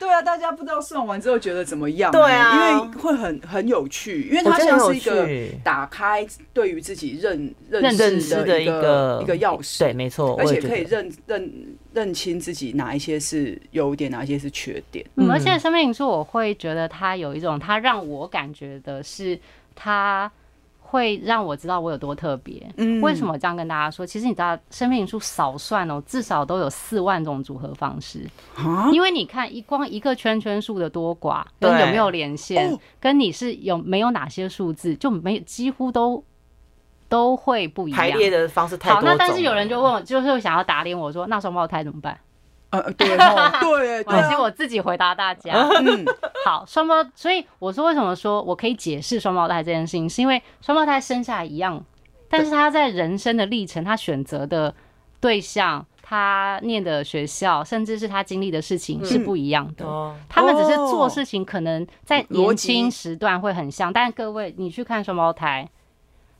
[0.00, 2.10] 对啊，大家不知道算完之后觉得怎么样？
[2.10, 5.28] 对啊，因为会很很有趣，因为它像是一个
[5.62, 9.78] 打开对于自己认认识的一个一个钥匙。
[9.78, 15.06] 对，没错，而且可以认认认清自己哪一些是优点，哪一些是缺点。
[15.14, 19.38] 嗯，而且生命灵数我会觉得它有一种，它让我感觉的是
[19.76, 20.28] 它。
[20.90, 22.68] 会让我知道我有多特别。
[22.76, 24.04] 嗯，为什么这样跟大家说？
[24.04, 28.28] 其实你知道，生命灵数少算哦，至少都有四万种组合方式。
[28.92, 36.24] 因为你看一光一个圈圈数的多寡，跟有没有连线，跟你是有没有哪些数字，就没几乎都
[37.08, 38.00] 都会不一样。
[38.00, 38.96] 排列的方式太多。
[38.96, 42.18] 好，那但是有人就问，就是想要打脸我说，那双胞胎怎么办？
[42.70, 45.52] 呃，对 对，对，可惜我自己回答大家。
[45.52, 46.04] 嗯，
[46.44, 51.84] 好，双胞，所以我说为什么说我可以解释双胞胎这件事情，是因为双胞胎生下来一样，
[52.28, 54.72] 但是他在人生的历程，他选择的
[55.20, 60.14] 对象，他念的学校，甚至是他经历的事情是不一样的。
[60.28, 65.68] 他们只是做事情可能在年轻时段会很像，但各位你去看双胞胎，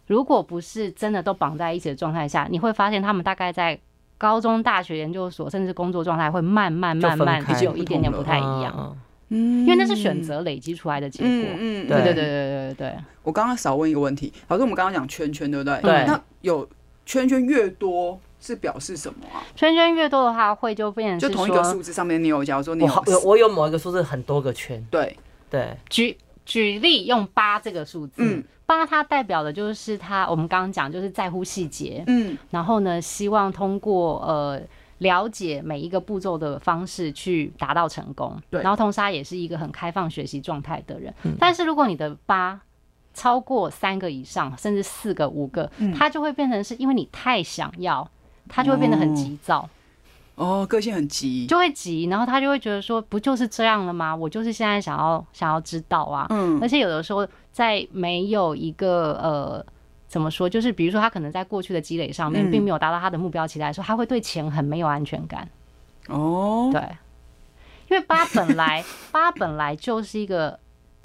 [0.07, 3.81] 如果不是真的都绑在一起的状态下，你会发现他们大概在。
[4.21, 8.95] 高中、大学、研究所，甚至工作状态会慢慢、慢慢就有一点点不太一样。
[9.31, 11.31] 嗯，因为那是选择累积出来的结果。
[11.59, 12.95] 嗯，对对对对对对。
[13.23, 15.81] 我刚刚少问一个问题，老师，我们刚刚讲圈圈，对不对？
[15.81, 16.05] 对。
[16.07, 16.69] 那有
[17.07, 19.41] 圈圈越多是表示什么啊？
[19.57, 24.87] 圈圈越多的话，会就变成就同一个数字上面，你有假如说你有我有某一个数字很多个圈。
[24.91, 25.17] 对
[25.49, 25.75] 对。
[25.89, 26.15] 举
[26.51, 34.61] 举例用八这个数字，嗯，八它代表的就是他，我们刚刚讲就是在乎细节，嗯，然后呢，希望通过呃。
[35.01, 38.61] 了解每一个步骤的方式去达到成功，对。
[38.61, 41.11] 然后同时他也是一个很开放学习状态的人。
[41.23, 41.33] 嗯。
[41.41, 42.61] 但是如果你的八
[43.15, 48.07] 超过三个以上，甚至四个、五个，嗯，他就会变成是因为你太想要，
[48.47, 49.61] 它就会变得很急躁。
[49.61, 49.71] 哦，
[50.67, 54.15] 个性很急，就会急，然后他就会觉得说，不就是这样了吗？
[54.15, 56.27] 我就是现在想要想要知道啊。
[56.31, 56.59] 嗯。
[56.61, 59.67] 而且有的时候在没有一个呃。
[60.11, 60.49] 怎么说？
[60.49, 65.49] 就是比如说，他可能在过去的积累上面，并没有达到他的目标期待的时候，他会对钱很没有安全感。
[66.09, 66.83] 哦，对，
[67.89, 70.59] 因为八本来八本来就是一个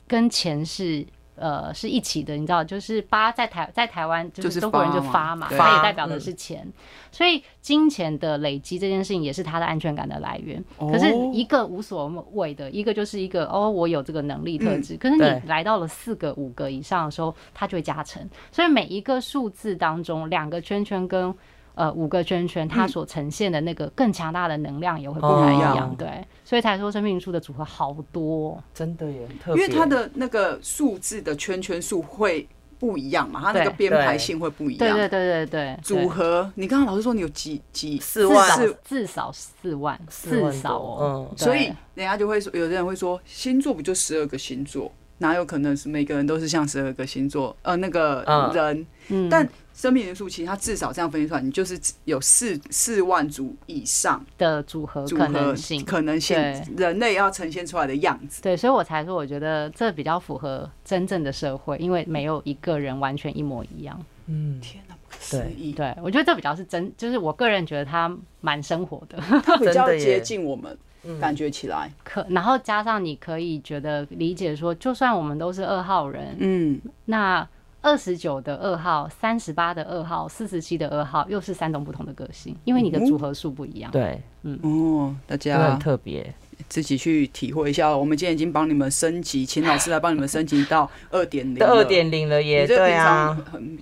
[0.07, 1.05] 跟钱是。
[1.35, 6.73] 呃，是一起的，你知道，就是八在台在台湾，就是中国人就发嘛，它也代表的是钱，嗯，
[7.11, 10.63] 所以金钱的累积这件事情也是他的安全感的来源。
[10.77, 14.97] 哦，可是一个无所谓的，一个就是一个哦，我有这个能力特质，嗯。
[14.97, 18.27] 可是你来到了四个、五个以上的时候，它就会加成。
[18.51, 21.35] 所以每一个数字当中，两个圈圈跟。
[21.75, 32.47] 呃，五个圈圈，它所呈现的那个更强大的能量也会不太一样，嗯，对，所以才说生命灵数的组合好多，真的耶，因为它的那个数字的圈圈数会
[32.79, 37.61] 不一样嘛，它那个编排性会不一样，对对对对对，组合，你刚刚老师说你有几？
[37.71, 47.55] 几四万，至少四万，至少哦，嗯，所以人家就会说，有的人会说，星座不就十二个星座，哪有可能是每个人都是像十二个星座？
[47.61, 49.47] 呃，那个人，嗯，但。
[49.75, 56.37] 生命元素其实它至少这样分析出来，你就是有四四万组以上的组合可能性，可能性
[56.77, 58.41] 人类要呈现出来的样子。
[58.41, 64.01] 对，所以我才说，我觉得这比较符合真正的社会，因为没有一个人完全一模一样。
[64.27, 65.73] 嗯，天哪，不可思议。
[65.73, 68.09] 对，我觉得这比较是真，就是我个人觉得他
[68.39, 70.77] 蛮生活的， 他比较接近我们，
[71.19, 71.91] 感觉起来。
[72.03, 77.47] 可然后加上你可以觉得理解说，就算我们都是二号人，嗯，那。
[77.81, 83.91] 二十九的二号，三十八的二号，四十七的二号，又是三种不同的个性，因为你的组合数不一样。
[83.91, 86.33] 对，嗯，哦，大家很特别，
[86.67, 87.95] 自己去体会一下。
[87.95, 92.65] 我们今天已经帮你们升级，请老师来帮你们升级到二点零，二点零了耶。
[92.67, 93.37] 对啊，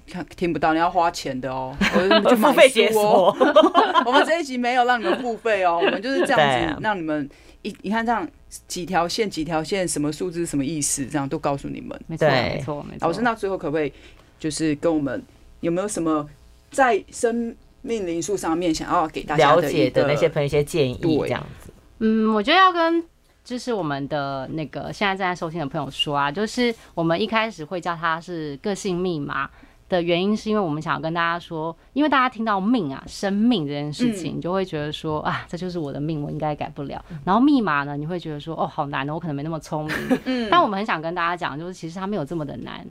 [0.10, 3.36] 看听不到，你要花钱的哦，我就 付费解锁。
[4.06, 7.30] 我们这一集没有让你们付费哦，我们就是这样子让你们
[7.62, 8.28] 一，你看这样。
[8.68, 11.04] 几条线，几条线，什么数字，什么意思？
[11.08, 12.00] 这样都告诉你们。
[12.06, 13.08] 没错，没错，没错。
[13.08, 13.92] 老师，那最后可不可以
[14.40, 15.20] 就是跟我们
[15.62, 16.30] 有没有什么
[16.70, 20.98] 在生命灵数上面想要给大家了解的那些朋友一些建议？
[21.02, 21.63] 这样子。
[22.04, 23.04] 嗯，我觉得要跟
[23.44, 29.50] 就是我们的那个现在正在收听的朋友说啊，就是我们一开始会叫它是个性密码。
[29.90, 37.04] 的原因是因为我们想要跟大家说，因为大家听到命啊、生命这件事情，你就会觉得说啊，这就是我的命，我应该改不了。
[37.24, 39.96] 然后密码呢，你会觉得说哦，好难哦，我可能没那么聪明。
[40.50, 42.84] 但我们很想跟大家讲，就是其实它没有这么的难。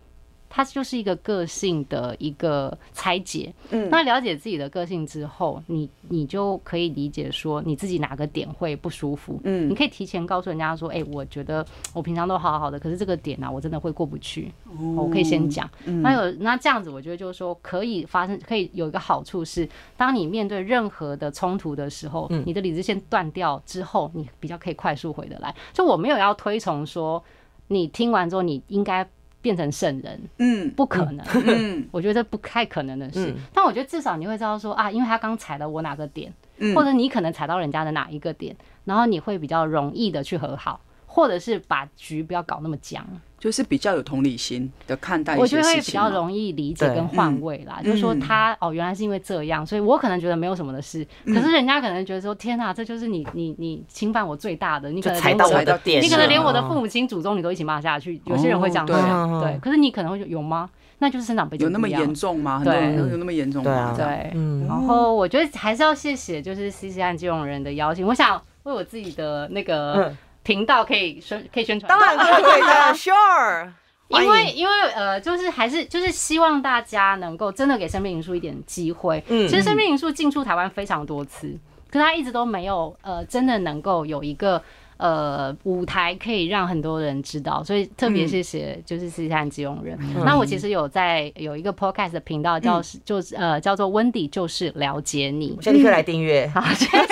[0.54, 3.50] 它就是一个个性的一个拆解。
[3.70, 9.40] 嗯，那了解自己的个性之后，你你就可以理解说你自己哪个点会不舒服。
[9.44, 14.52] 嗯，你可以提前告诉人家说，哎，我觉得我平常都好好的，可是这个点啊，我真的会过不去。
[14.94, 15.66] 我可以先讲。
[16.02, 25.54] 那有那这样子，我觉得就是说可以发生，可以有一个好处是，当你面对任何的冲突的时候，你的理智线断掉之后，你比较可以快速回得来。
[25.72, 27.24] 就我没有要推崇说，
[27.68, 29.08] 你听完之后你应该。
[29.42, 33.30] 变成圣人，嗯，不可能，嗯， 我觉得不太可能的事。
[33.30, 43.04] 嗯、但我觉得至少你会知道说啊，因为他刚踩了我哪个点，嗯，或者你可能踩到人家的哪一个点，然后你会比较容易的去和好，或者是把局不要搞那么僵。
[43.42, 47.80] 就是比较有同理心的看待，我觉得会比较容易理解跟换位啦。
[47.82, 58.22] 就是说他哦，原来是因为这样，所以我可能觉得没有什么的事，可是人家可能觉得说天哪，这就是你你你侵犯我最大的，你可能踩到我的点，你可能连我的父母亲祖宗你都一起骂下去。
[58.26, 59.58] 有些人会这样讲，对。
[59.58, 60.70] 可是你可能会有吗？
[61.00, 62.62] 那就是生长背景有那么严重吗？
[62.64, 63.92] 对，有那么严重吗？
[63.96, 64.64] 对，嗯。
[64.68, 73.72] 然后我觉得还是要谢谢就是 CC 和金融人的邀请，我想为我自己的那个频道可以宣可以宣传，当然可以的， Sure。
[74.08, 79.24] 因为，因为呃，就是还是就是希望大家能够真的给生命灵数一点机会。
[79.28, 81.58] 嗯，其实生命灵数进出台湾非常多次，
[81.90, 84.62] 可是他一直都没有呃，真的能够有一个
[84.98, 87.64] 呃舞台可以让很多人知道。
[87.64, 89.98] 所以特别谢谢就是慈善基隆人。
[90.26, 96.46] 那我其实有在有一个 podcast 的频道叫就是呃叫做温迪就是了解你，我现在立刻来订阅。
[96.54, 97.02] 好，谢谢。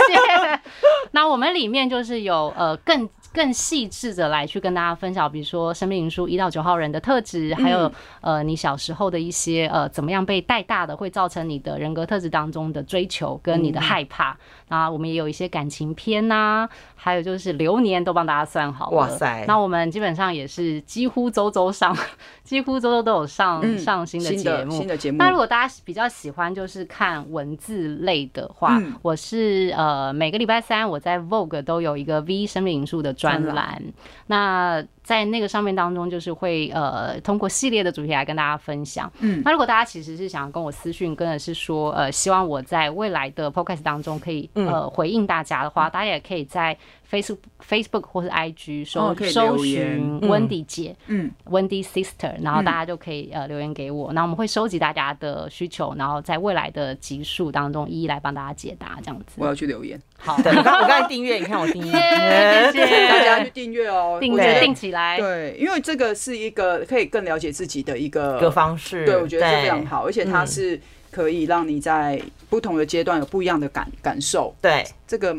[1.12, 14.36] 那我们里面就是有呃更更细致的来去跟大家分享，比如说生命灵数一到九号人的特质，还有呃你小时候的一些呃怎么样被带大的，会造成你的人格特质当中的追求跟你的害怕。
[14.68, 18.96] 啊，我们也有一些感情篇呐、啊，还有就是流年都帮大家算好了。
[18.96, 19.44] 哇塞！
[19.48, 21.96] 那我们基本上也是几乎周周上，
[22.44, 24.70] 几乎周周都有上、嗯、上新的节目。
[24.70, 25.18] 新的节目。
[25.18, 33.82] 那如果大家比较喜欢就是看文字类的话，嗯、我是呃每个礼拜三我在 Vogue 都有一个 V 生命灵数的专栏。
[34.28, 39.12] 那在那个上面当中，就是会呃通过系列的主题来跟大家分享。
[39.18, 46.76] 嗯，那如果大家其实是想要跟我私讯，跟的是说呃希望我在未来的 Podcast 当中可以呃回应大家的话，大家也可以在。
[47.10, 47.38] Facebook、
[47.68, 59.38] Facebook 或是 IG 搜、哦、搜寻 Wendy 姐，嗯，Wendy Sister，然后大家就可以呃留言给我，那、嗯、我们会收集大家的需求，然后在未来的集数当中一一来帮大家解答，这样子。
[59.38, 60.00] 我要去留言。
[60.20, 61.90] 好，我刚我刚才订阅，你看我订阅，
[62.70, 64.99] 谢谢大家去订阅哦，订阅订起来。
[65.18, 69.04] 对，因为这个是一个可以更了解自己的一个一个方式。
[69.04, 70.80] 对，我觉得是非常好，而且它是
[71.10, 74.54] 可以让你在不同的阶段有不一样的感感受。
[74.60, 75.36] 对，这个。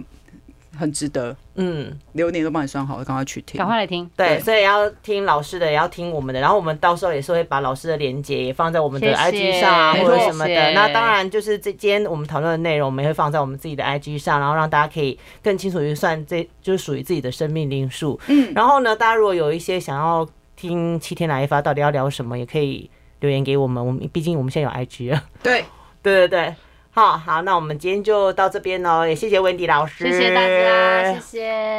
[0.77, 4.09] 很值得，嗯，流年都帮你算好了，赶快去听，赶快来听。
[4.15, 10.71] 对，所以要听老师的，也要听我们的，然后我们到时候也是会把老师的连接也放在我们的 IG 上啊，或者什么的。
[10.73, 18.19] 那当然就是这今天我们讨论的内容，我们也会放在我们自己的 IG 上，然后让大家可以更清楚去算，这就是属于自己的生命灵数。
[18.27, 23.85] 嗯，然后呢，大家如果有一些想要听七天来一发到底要聊什么，也可以留言给我们。
[23.85, 25.23] 我们毕竟我们现在有 IG 了。
[25.43, 25.65] 对，
[26.01, 26.55] 对 对对。
[26.93, 31.71] 好好，那我们今天就到这边喽，也谢谢温迪老师，谢谢大家，谢谢。